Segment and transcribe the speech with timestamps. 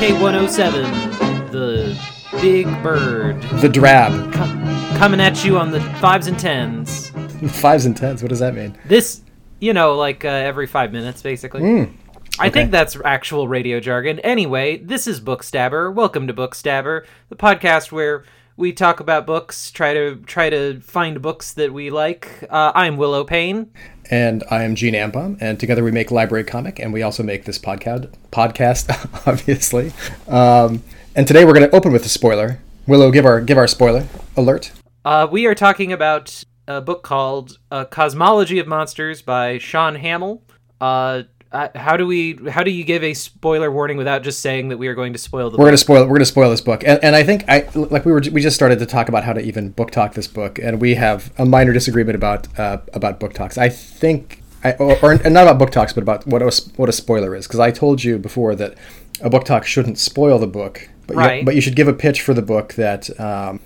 [0.00, 1.94] K107, the
[2.40, 4.32] big bird, The drab.
[4.32, 7.10] co- coming at you on the fives and tens.
[7.60, 8.22] Fives and tens.
[8.22, 8.78] What does that mean?
[8.86, 9.20] This,
[9.58, 11.60] you know, like uh, every five minutes, basically.
[11.60, 11.92] Hmm.
[12.38, 14.20] I think that's actual radio jargon.
[14.20, 15.92] Anyway, this is Bookstabber.
[15.92, 18.24] Welcome to Bookstabber, the podcast where
[18.56, 22.44] we talk about books, try to try to find books that we like.
[22.48, 23.70] Uh, I'm Willow Payne.
[24.10, 27.44] And I am Gene Ambaum, and together we make Library Comic, and we also make
[27.44, 28.12] this podcast.
[28.32, 28.90] Podcast,
[29.26, 29.92] obviously.
[30.26, 30.82] Um,
[31.14, 32.58] and today we're going to open with a spoiler.
[32.88, 34.72] Willow, give our give our spoiler alert.
[35.04, 40.42] Uh, we are talking about a book called uh, "Cosmology of Monsters" by Shaun Hamill.
[40.80, 42.38] Uh, uh, how do we?
[42.48, 45.18] How do you give a spoiler warning without just saying that we are going to
[45.18, 45.66] spoil the We're book?
[45.66, 46.02] going to spoil.
[46.02, 48.40] We're going to spoil this book, and, and I think I like we were we
[48.40, 51.32] just started to talk about how to even book talk this book, and we have
[51.38, 53.58] a minor disagreement about uh, about book talks.
[53.58, 56.92] I think, I, or, or not about book talks, but about what a, what a
[56.92, 57.48] spoiler is.
[57.48, 58.76] Because I told you before that
[59.20, 61.40] a book talk shouldn't spoil the book, but Right.
[61.40, 63.58] you, but you should give a pitch for the book that um,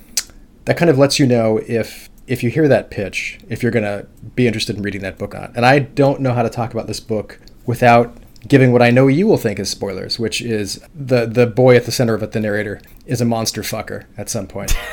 [0.65, 3.85] that kind of lets you know if if you hear that pitch, if you're going
[3.85, 5.53] to be interested in reading that book on.
[5.55, 8.15] And I don't know how to talk about this book without
[8.47, 11.85] giving what I know you will think is spoilers, which is the the boy at
[11.85, 14.75] the center of it, the narrator, is a monster fucker at some point.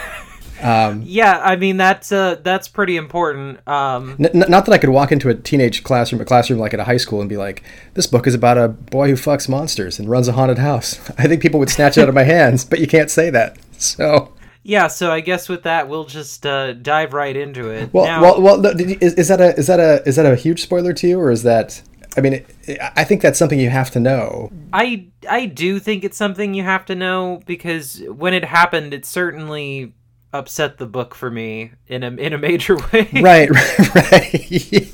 [0.63, 3.67] yeah, I mean that's uh, that's pretty important.
[3.67, 6.73] Um, N- n- not that I could walk into a teenage classroom, a classroom like
[6.73, 9.49] at a high school, and be like, "This book is about a boy who fucks
[9.49, 12.25] monsters and runs a haunted house." I think people would snatch it out of my
[12.25, 13.59] hands, but you can't say that.
[13.77, 17.93] So, yeah, so I guess with that we'll just uh, dive right into it.
[17.93, 20.37] well, now, well, well, no, is, is that a is that a is that a
[20.37, 21.83] huge spoiler to you, or is that?
[22.17, 24.51] I mean, it, I think that's something you have to know.
[24.73, 29.07] I I do think it's something you have to know because when it happened, it
[29.07, 29.95] certainly
[30.33, 33.09] upset the book for me in a in a major way.
[33.15, 34.93] right, right, right.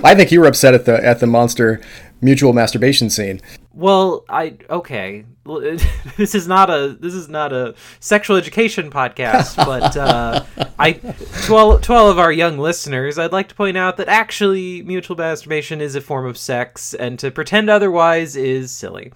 [0.04, 1.80] I think you were upset at the at the monster
[2.20, 3.40] mutual masturbation scene.
[3.78, 5.24] Well, I okay.
[6.16, 10.44] This is not a this is not a sexual education podcast, but uh,
[10.80, 10.94] I
[11.46, 14.82] to all to all of our young listeners, I'd like to point out that actually
[14.82, 19.12] mutual masturbation is a form of sex, and to pretend otherwise is silly.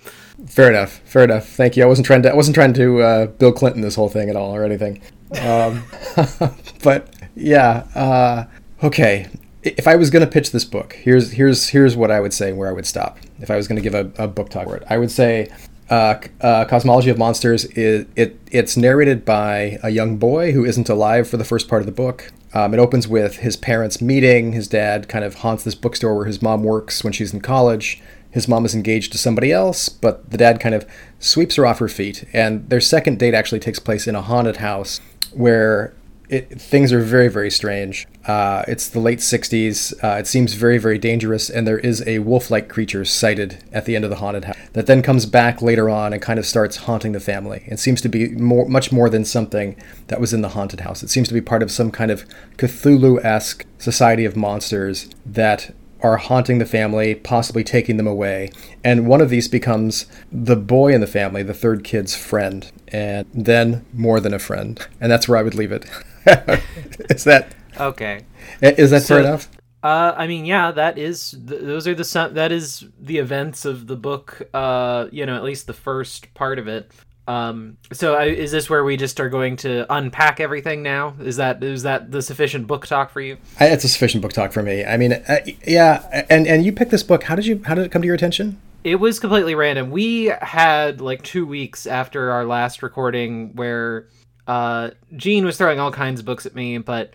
[0.47, 1.01] Fair enough.
[1.05, 1.49] Fair enough.
[1.49, 1.83] Thank you.
[1.83, 2.31] I wasn't trying to.
[2.31, 5.03] I wasn't trying to uh, Bill Clinton this whole thing at all or anything.
[5.41, 5.83] Um,
[6.85, 7.89] but yeah.
[7.97, 8.45] Uh,
[8.87, 9.29] okay.
[9.63, 12.53] If I was going to pitch this book, here's here's here's what I would say.
[12.53, 13.19] Where I would stop.
[13.41, 15.51] If I was going to give a, a book talk for it, I would say.
[15.91, 18.09] Uh, uh, Cosmology of Monsters it
[18.51, 21.93] it's narrated by a young boy who isn't alive for the first part of the
[21.93, 22.33] book.
[22.55, 24.53] Um, it opens with his parents meeting.
[24.53, 28.01] His dad kind of haunts this bookstore where his mom works when she's in college.
[28.31, 31.79] His mom is engaged to somebody else, but the dad kind of sweeps her off
[31.81, 32.25] her feet.
[32.33, 35.01] And their second date actually takes place in a haunted house
[35.33, 35.93] where
[36.33, 38.09] it, things are very, very strange.
[38.27, 39.93] Uh, it's the late 60s.
[40.03, 43.85] Uh, it seems very, very dangerous, and there is a wolf like creature sighted at
[43.85, 46.47] the end of the haunted house that then comes back later on and kind of
[46.47, 47.63] starts haunting the family.
[47.67, 49.77] It seems to be more, much more than something
[50.07, 51.03] that was in the haunted house.
[51.03, 52.25] It seems to be part of some kind of
[52.57, 58.51] Cthulhu esque society of monsters that are haunting the family, possibly taking them away.
[58.83, 63.27] And one of these becomes the boy in the family, the third kid's friend, and
[63.35, 64.85] then more than a friend.
[64.99, 65.85] And that's where I would leave it.
[67.11, 68.25] is that Okay.
[68.61, 69.49] is that So- fair enough?
[69.83, 73.89] Uh, I mean, yeah, that is th- those are the that is the events of
[73.89, 74.41] the book.
[74.55, 76.93] Uh, you know, at least the first part of it.
[77.27, 81.15] Um, so I, is this where we just are going to unpack everything now?
[81.21, 83.39] Is that is that the sufficient book talk for you?
[83.59, 84.85] I, it's a sufficient book talk for me.
[84.85, 86.25] I mean, uh, yeah.
[86.31, 87.25] And and you picked this book.
[87.25, 87.61] How did you?
[87.65, 88.61] How did it come to your attention?
[88.85, 89.91] It was completely random.
[89.91, 94.07] We had like two weeks after our last recording where
[94.47, 97.15] uh, Gene was throwing all kinds of books at me, but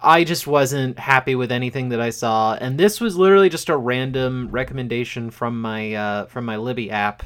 [0.00, 2.54] I just wasn't happy with anything that I saw.
[2.54, 7.22] And this was literally just a random recommendation from my uh, from my Libby app.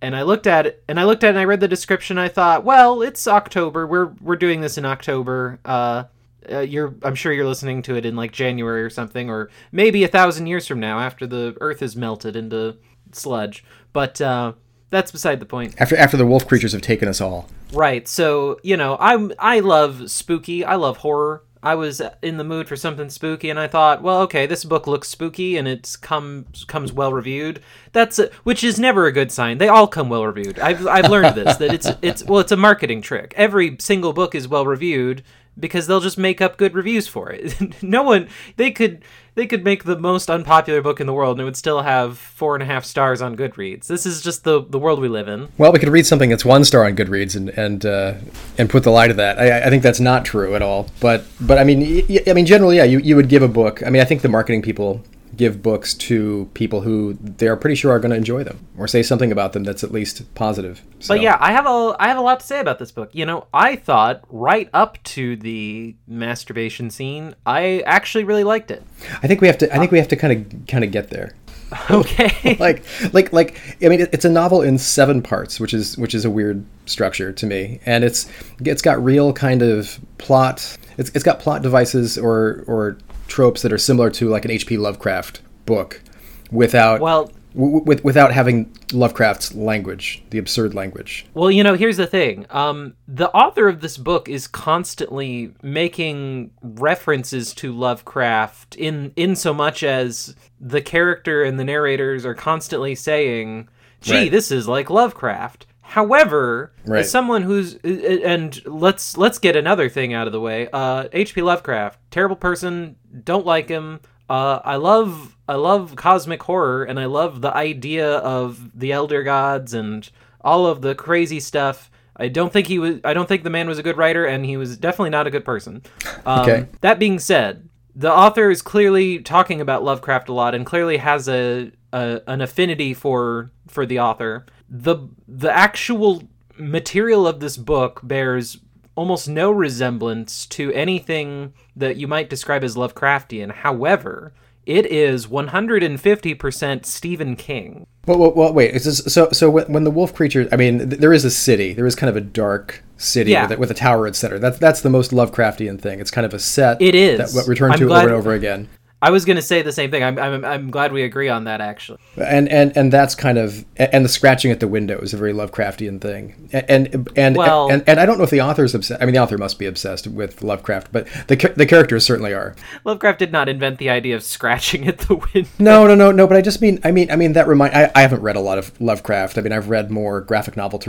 [0.00, 2.18] And I looked at it, and I looked at it, and I read the description.
[2.18, 3.86] I thought, well, it's October.
[3.86, 5.58] We're we're doing this in October.
[5.64, 6.04] Uh,
[6.50, 10.04] uh, you're I'm sure you're listening to it in like January or something, or maybe
[10.04, 12.76] a thousand years from now after the Earth is melted into
[13.12, 13.64] sludge.
[13.92, 14.52] But uh,
[14.90, 15.74] that's beside the point.
[15.78, 17.48] After after the wolf creatures have taken us all.
[17.72, 18.08] Right.
[18.08, 20.64] So you know, I'm I love spooky.
[20.64, 21.42] I love horror.
[21.62, 24.86] I was in the mood for something spooky, and I thought, well, okay, this book
[24.86, 27.60] looks spooky, and it's comes comes well reviewed.
[27.92, 29.58] That's a, which is never a good sign.
[29.58, 30.58] They all come well reviewed.
[30.60, 33.34] I've I've learned this that it's it's well, it's a marketing trick.
[33.36, 35.22] Every single book is well reviewed
[35.58, 37.82] because they'll just make up good reviews for it.
[37.82, 39.02] no one they could
[39.34, 42.18] they could make the most unpopular book in the world and it would still have
[42.18, 43.86] four and a half stars on Goodreads.
[43.86, 45.48] This is just the the world we live in.
[45.58, 48.14] Well, we could read something that's one star on Goodreads and and uh,
[48.58, 49.38] and put the lie to that.
[49.38, 50.88] I, I think that's not true at all.
[51.00, 53.82] But but I mean I mean generally yeah you, you would give a book.
[53.86, 55.02] I mean I think the marketing people
[55.38, 59.02] give books to people who they're pretty sure are going to enjoy them or say
[59.02, 60.82] something about them that's at least positive.
[60.98, 63.10] So, But yeah, I have a I have a lot to say about this book.
[63.14, 68.82] You know, I thought right up to the masturbation scene, I actually really liked it.
[69.22, 69.72] I think we have to.
[69.72, 71.34] I think uh, we have to kind of kind of get there.
[71.90, 72.56] Okay.
[72.58, 72.82] like
[73.12, 76.30] like like I mean, it's a novel in seven parts, which is which is a
[76.30, 78.26] weird structure to me, and it's
[78.60, 80.78] it's got real kind of plot.
[80.96, 82.96] It's it's got plot devices or or
[83.28, 84.76] tropes that are similar to like an H.P.
[84.78, 86.02] Lovecraft book,
[86.50, 91.26] without well, w- with without having Lovecraft's language, the absurd language.
[91.34, 92.46] Well, you know, here's the thing.
[92.50, 99.52] Um, the author of this book is constantly making references to Lovecraft in in so
[99.54, 103.68] much as the character and the narrators are constantly saying,
[104.00, 104.30] "Gee, Right.
[104.30, 107.00] this is like Lovecraft." However, Right.
[107.00, 110.68] as someone who's and let's let's get another thing out of the way.
[110.72, 111.40] Uh, H.P.
[111.42, 112.96] Lovecraft, terrible person.
[113.24, 114.00] Don't like him.
[114.28, 119.22] Uh, I love I love cosmic horror, and I love the idea of the elder
[119.22, 120.08] gods and
[120.42, 121.90] all of the crazy stuff.
[122.16, 122.96] I don't think he was.
[123.04, 125.30] I don't think the man was a good writer, and he was definitely not a
[125.30, 125.82] good person.
[126.26, 126.66] Um, Okay.
[126.82, 131.28] That being said, the author is clearly talking about Lovecraft a lot, and clearly has
[131.30, 134.44] a, a an affinity for for the author.
[134.68, 136.22] The The actual
[136.58, 138.58] material of this book bears
[138.96, 143.52] almost no resemblance to anything that you might describe as Lovecraftian.
[143.52, 144.32] However,
[144.66, 147.86] it is 150% Stephen King.
[148.06, 148.74] Well, well, well wait.
[148.74, 151.30] Is this, so, so when, when the wolf creature, I mean, th- there is a
[151.30, 151.72] city.
[151.74, 153.42] There is kind of a dark city Yeah.
[153.44, 154.38] with, a, with a tower center.
[154.38, 156.00] That's that's the most Lovecraftian thing.
[156.00, 156.82] It's kind of a set.
[156.82, 157.18] It is.
[157.32, 158.68] that what return I'm to glad- over and over again.
[159.00, 160.02] I was going to say the same thing.
[160.02, 161.98] I'm, I'm, I'm glad we agree on that, actually.
[162.16, 165.32] And and and that's kind of and the scratching at the window is a very
[165.32, 166.48] Lovecraftian thing.
[166.52, 169.00] And and Well- and, and I don't know if the author's obsessed.
[169.00, 172.56] I mean, the author must be obsessed with Lovecraft, but the the characters certainly are.
[172.84, 175.48] Lovecraft did not invent the idea of scratching at the window.
[175.60, 176.26] No, no, no, no.
[176.26, 177.74] But I just mean, I mean, I mean that remind.
[177.74, 179.38] I, I haven't read a lot of Lovecraft.
[179.38, 180.82] I mean, I've read more graphic novel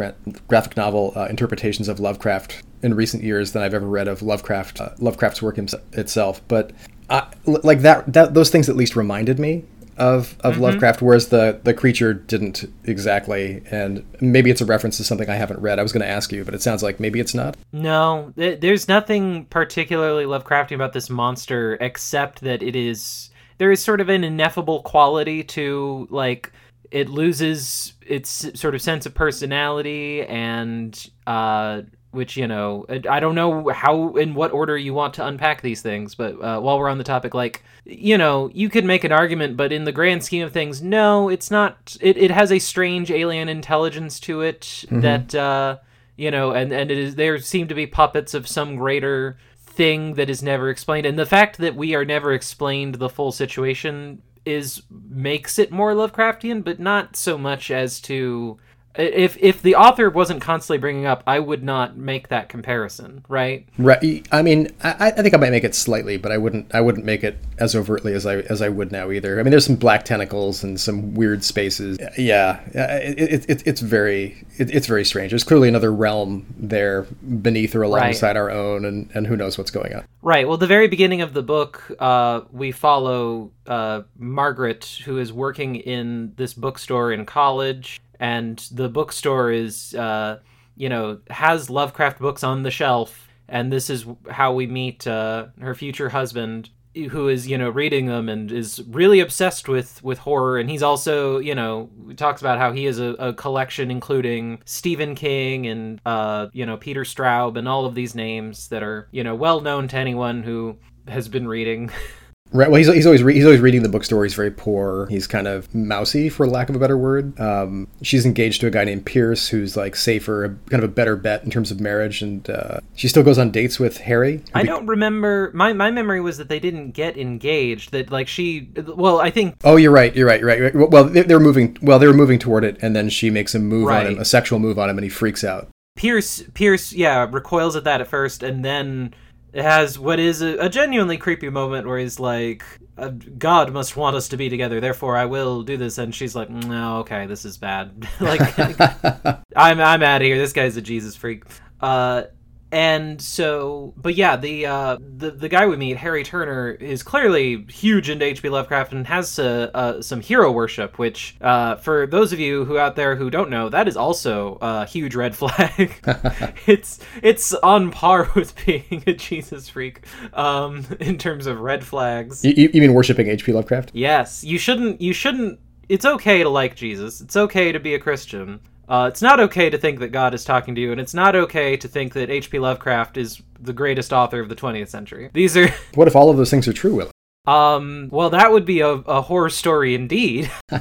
[0.48, 4.82] graphic novel uh, interpretations of Lovecraft in recent years than I've ever read of Lovecraft
[4.82, 6.42] uh, Lovecraft's work hims- itself.
[6.48, 6.72] But
[7.10, 9.66] I, like that, that those things at least reminded me
[9.98, 10.64] of of Mm-hmm.
[10.64, 13.62] Lovecraft, whereas the the creature didn't exactly.
[13.70, 15.78] And maybe it's a reference to something I haven't read.
[15.78, 17.58] I was going to ask you, but it sounds like maybe it's not.
[17.74, 23.84] No, th- there's nothing particularly Lovecraftian about this monster except that it is there is
[23.84, 26.52] sort of an ineffable quality to like
[26.92, 33.36] it loses its sort of sense of personality and uh which you know I don't
[33.36, 36.90] know how in what order you want to unpack these things but uh, while we're
[36.90, 40.24] on the topic like you know you could make an argument but in the grand
[40.24, 44.86] scheme of things no it's not it, it has a strange alien intelligence to it
[44.90, 45.78] that uh
[46.18, 49.38] you know and and it is there seem to be puppets of some greater
[49.80, 51.06] thing that is never explained.
[51.06, 55.94] And the fact that we are never explained the full situation is makes it more
[55.94, 58.58] lovecraftian but not so much as to
[59.00, 63.66] if if the author wasn't constantly bringing up i would not make that comparison right
[63.78, 64.28] Right.
[64.32, 66.74] I mean, I, I think I might make it slightly, but I wouldn't.
[66.76, 69.40] I wouldn't make it as overtly as I as I would now either.
[69.40, 71.98] I mean, there's some black tentacles and some weird spaces.
[72.18, 75.32] Yeah, it, it, it, it's very it, it's very strange.
[75.32, 77.04] There's clearly another realm there
[77.42, 80.04] beneath or alongside our own, and and who knows what's going on.
[80.22, 80.48] Right.
[80.48, 85.78] Well, the very beginning of the book, uh, we follow uh, Margaret, who is working
[85.78, 90.40] in this bookstore in college, and the bookstore is, uh,
[90.76, 95.48] you know, has Lovecraft books on the shelf, and this is how we meet uh,
[95.62, 96.70] her future husband,
[97.12, 100.84] who is, you know, reading them and is really obsessed with with horror, and he's
[100.84, 106.02] also, you know, talks about how he has a, a collection including Stephen King and,
[106.06, 109.62] uh, you know, Peter Straub and all of these names that are, you know, well
[109.62, 111.90] known to anyone who has been reading.
[112.52, 112.70] Right.
[112.70, 114.24] Well, he's, he's always re- he's always reading the bookstore.
[114.24, 115.06] He's very poor.
[115.08, 117.40] He's kind of mousy, for lack of a better word.
[117.40, 120.92] Um, she's engaged to a guy named Pierce, who's like safer, a, kind of a
[120.92, 124.44] better bet in terms of marriage, and uh, she still goes on dates with Harry.
[124.56, 125.52] I be- don't remember.
[125.54, 127.92] My my memory was that they didn't get engaged.
[127.92, 128.70] That like she.
[128.76, 130.16] Well, I think Oh, you're right.
[130.16, 130.40] You're right.
[130.40, 130.74] You're right.
[130.74, 130.90] right.
[130.90, 131.78] Well, they, they were moving.
[131.84, 134.26] Well, they were moving toward it, and then she makes a move on him, a
[134.26, 135.68] sexual move on him, and he freaks out.
[135.96, 139.14] Pierce Pierce yeah recoils at that at first, and then
[139.54, 142.64] it has what is a, a genuinely creepy moment where he's like,
[142.98, 146.36] uh, "God must want us to be together, therefore I will do this," and she's
[146.36, 148.08] like, "No, okay, this is bad.
[148.20, 148.42] like,
[149.56, 150.38] I'm I'm out of here.
[150.38, 151.44] This guy's a Jesus freak."
[151.82, 152.24] Uh,
[152.72, 157.66] and so but yeah the uh the, the guy we meet harry turner is clearly
[157.70, 162.32] huge into hp lovecraft and has uh, uh, some hero worship which uh for those
[162.32, 165.94] of you who out there who don't know that is also a huge red flag
[166.68, 172.44] it's it's on par with being a jesus freak um in terms of red flags
[172.44, 173.52] You, you you mean worshiping H.P.
[173.52, 173.92] Lovecraft?
[173.94, 175.02] Yes, you shouldn't.
[175.02, 175.60] You shouldn't.
[175.90, 177.20] It's okay to like Jesus.
[177.20, 178.62] It's okay to be a Christian.
[178.90, 181.36] Uh, it's not okay to think that God is talking to you, and it's not
[181.36, 182.58] okay to think that H.P.
[182.58, 185.30] Lovecraft is the greatest author of the 20th century.
[185.32, 187.12] These are, What if all of those things are true, Will?
[187.46, 190.50] um, well, that would be a, a horror story indeed.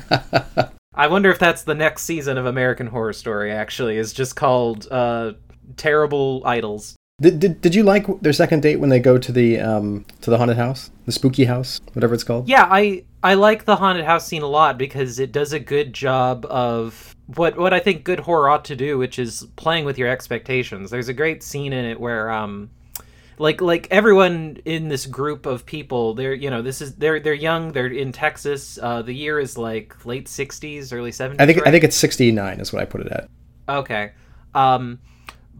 [0.94, 3.52] I wonder if that's the next season of American Horror Story.
[3.52, 5.34] Actually, is just called uh,
[5.76, 9.58] "Terrible Idols." Did, did, did you like their second date when they go to the
[9.58, 12.48] um to the haunted house, the spooky house, whatever it's called?
[12.48, 15.92] Yeah, I I like the haunted house scene a lot because it does a good
[15.92, 19.98] job of what what I think good horror ought to do, which is playing with
[19.98, 20.90] your expectations.
[20.92, 22.70] There's a great scene in it where um
[23.38, 27.34] like like everyone in this group of people, they're you know, this is they're they're
[27.34, 28.78] young, they're in Texas.
[28.80, 31.40] Uh the year is like late 60s, early 70s.
[31.40, 33.28] I think I think it's sixty nine is what I put it at.
[33.68, 34.12] Okay.
[34.54, 35.00] Um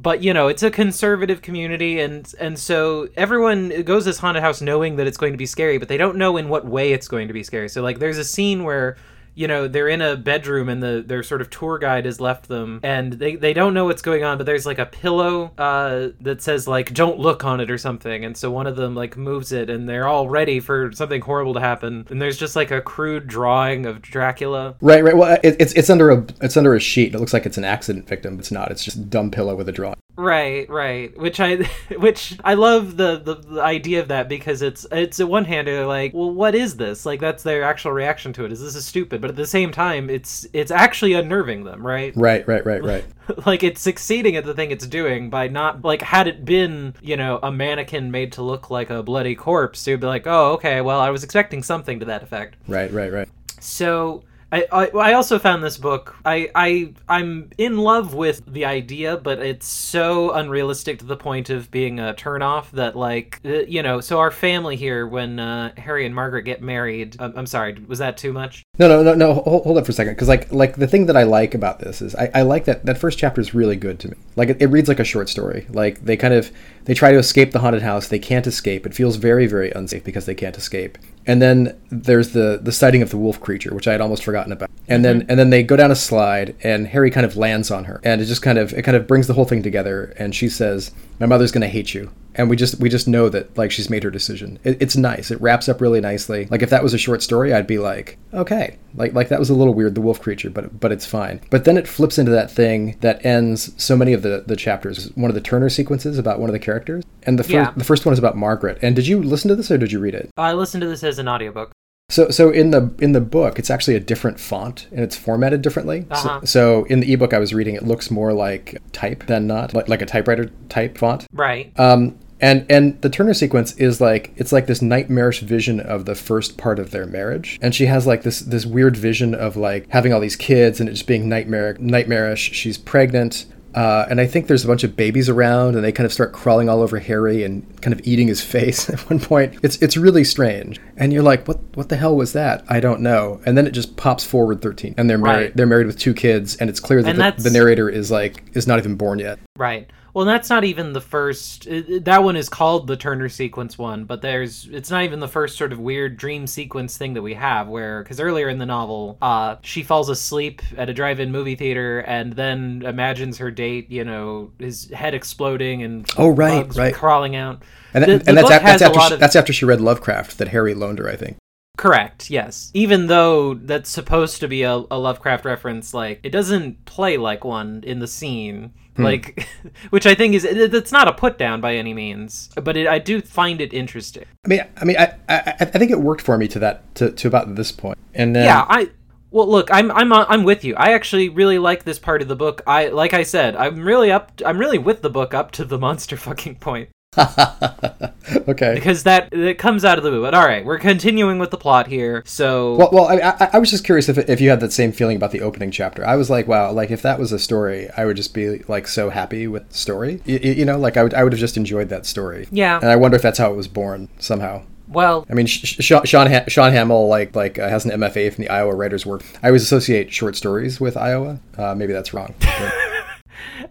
[0.01, 4.61] but you know, it's a conservative community and and so everyone goes this haunted house
[4.61, 7.09] knowing that it's going to be scary, but they don't know in what way it's
[7.09, 7.69] going to be scary.
[7.69, 8.97] So like there's a scene where
[9.39, 12.49] you know they're in a bedroom and the their sort of tour guide has left
[12.49, 16.09] them and they, they don't know what's going on but there's like a pillow uh,
[16.21, 19.17] that says like don't look on it or something and so one of them like
[19.17, 22.71] moves it and they're all ready for something horrible to happen and there's just like
[22.71, 25.17] a crude drawing of dracula Right, right.
[25.17, 27.15] Well, it, it's it's under a it's under a sheet.
[27.15, 28.71] It looks like it's an accident victim, but it's not.
[28.71, 29.97] It's just a dumb pillow with a drawing.
[30.19, 31.17] Right, right.
[31.17, 31.59] Which I,
[31.97, 35.69] which I love the, the the idea of that because it's it's at one hand
[35.69, 37.07] they're like, well, what is this?
[37.07, 38.51] Like that's their actual reaction to it.
[38.51, 39.21] Is this is stupid?
[39.21, 42.13] But at the same time, it's it's actually unnerving them, right?
[42.17, 43.05] Right, right, right, right.
[43.47, 47.17] like it's succeeding at the thing it's doing by not like had it been you
[47.17, 50.81] know a mannequin made to look like a bloody corpse, you'd be like, oh, okay,
[50.81, 52.57] well, I was expecting something to that effect.
[52.67, 53.29] Right, right, right.
[53.61, 56.17] So I, I also found this book.
[56.25, 61.51] I I I'm in love with the idea, but it's so unrealistic to the point
[61.51, 64.01] of being a turnoff that like uh, you know.
[64.01, 67.99] So our family here, when uh, Harry and Margaret get married, I'm, I'm sorry, was
[67.99, 68.63] that too much?
[68.79, 69.35] No, no, no, no.
[69.35, 71.81] Hold, hold up for a second, because like, like the thing that I like about
[71.81, 74.17] this is I, I like that that first chapter is really good to me.
[74.37, 75.67] Like, it, it reads like a short story.
[75.69, 76.51] Like they kind of
[76.89, 78.09] they try to escape the haunted house.
[78.09, 78.87] They can't escape.
[78.87, 80.97] It feels very, very unsafe because they can't escape.
[81.27, 84.53] And then there's the the sighting of the wolf creature, which I had almost forgotten
[84.53, 84.71] about.
[84.89, 85.31] And then mm-hmm.
[85.31, 88.23] and then they go down a slide, and Harry kind of lands on her, and
[88.23, 90.15] it just kind of it kind of brings the whole thing together.
[90.19, 90.91] And she says,
[91.21, 94.03] "My mother's gonna hate you." And we just we just know that like she's made
[94.05, 94.59] her decision.
[94.65, 95.31] It, it's nice.
[95.31, 96.47] It wraps up really nicely.
[96.47, 99.51] Like if that was a short story, I'd be like, okay, like like that was
[99.51, 101.41] a little weird, the wolf creature, but but it's fine.
[101.51, 105.15] But then it flips into that thing that ends so many of the the chapters.
[105.17, 107.73] One of the Turner sequences about one of the characters, and the first Yeah.
[107.77, 108.79] the first one is about Margaret.
[108.81, 110.31] And did you listen to this or did you read it?
[110.37, 111.73] I listened to this as an audiobook.
[112.11, 115.61] So, so in the in the book, it's actually a different font and it's formatted
[115.61, 116.07] differently.
[116.11, 116.41] Uh-huh.
[116.41, 119.75] So, so in the ebook I was reading, it looks more like type than not,
[119.75, 121.27] like, like a typewriter type font.
[121.35, 121.71] Right.
[121.79, 126.15] Um, and and the Turner sequence is like it's like this nightmarish vision of the
[126.15, 129.89] first part of their marriage, and she has like this this weird vision of like
[129.89, 132.53] having all these kids and it just being nightmare nightmarish.
[132.53, 133.47] She's pregnant.
[133.75, 136.33] Uh, and I think there's a bunch of babies around, and they kind of start
[136.33, 139.59] crawling all over Harry and kind of eating his face at one point.
[139.63, 142.65] It's it's really strange, and you're like, what what the hell was that?
[142.69, 143.41] I don't know.
[143.47, 145.37] And then it just pops forward 13, and they're married.
[145.37, 145.57] Right.
[145.57, 148.67] They're married with two kids, and it's clear that the, the narrator is like is
[148.67, 149.39] not even born yet.
[149.59, 149.91] Right.
[150.15, 151.67] Well, that's not even the first.
[151.69, 154.67] That one is called the Turner sequence one, but there's.
[154.73, 158.03] It's not even the first sort of weird dream sequence thing that we have, where
[158.03, 162.33] because earlier in the novel, uh, she falls asleep at a drive-in movie theater and
[162.33, 166.95] then imagines her date, you know, his head exploding and Oh, right, right.
[166.95, 167.63] crawling out.
[167.95, 170.39] And, that, The- the and that's, that's after she, of- that's after she read Lovecraft
[170.39, 171.37] that Harry loaned her, I think.
[171.77, 172.29] Correct.
[172.29, 172.73] Yes.
[172.75, 177.45] Even though that's supposed to be a, a Lovecraft reference, like it doesn't play like
[177.45, 178.73] one in the scene.
[178.99, 179.05] Hmm.
[179.05, 179.49] Like,
[179.91, 182.99] which I think is it's not a put down by any means, but it, I
[182.99, 184.25] do find it interesting.
[184.45, 187.13] I mean, I mean, I, I, I think it worked for me to that to,
[187.13, 187.73] to about this.
[188.15, 188.91] And then, yeah, I.
[189.31, 190.75] Well, look, I'm I'm uh, I'm with you.
[190.75, 192.63] I actually really like this part of the book.
[192.67, 194.33] I like I said, I'm really up.
[194.45, 196.89] I'm really with the book up to the monster fucking point
[198.49, 198.75] okay.
[198.75, 200.23] because that it comes out of the blue.
[200.23, 202.23] But all right, we're continuing with the plot here.
[202.27, 204.93] So Well, well, I, I, I was just curious if, if you had that same
[204.93, 206.07] feeling about the opening chapter.
[206.07, 208.87] I was like, wow, like if that was a story, I would just be like
[208.89, 210.21] so happy with the story.
[210.25, 212.49] You, you know, like I would I would have just enjoyed that story.
[212.51, 214.63] yeah, And I wonder if that's how it was born somehow.
[214.89, 218.45] well, I mean, Shaun Shaun, ha- Shaun Hamill like like uh, has an MFA from
[218.45, 219.25] the Iowa Writers Work.
[219.43, 221.41] I always associate short stories with Iowa.
[221.57, 222.35] Uh, maybe that's wrong.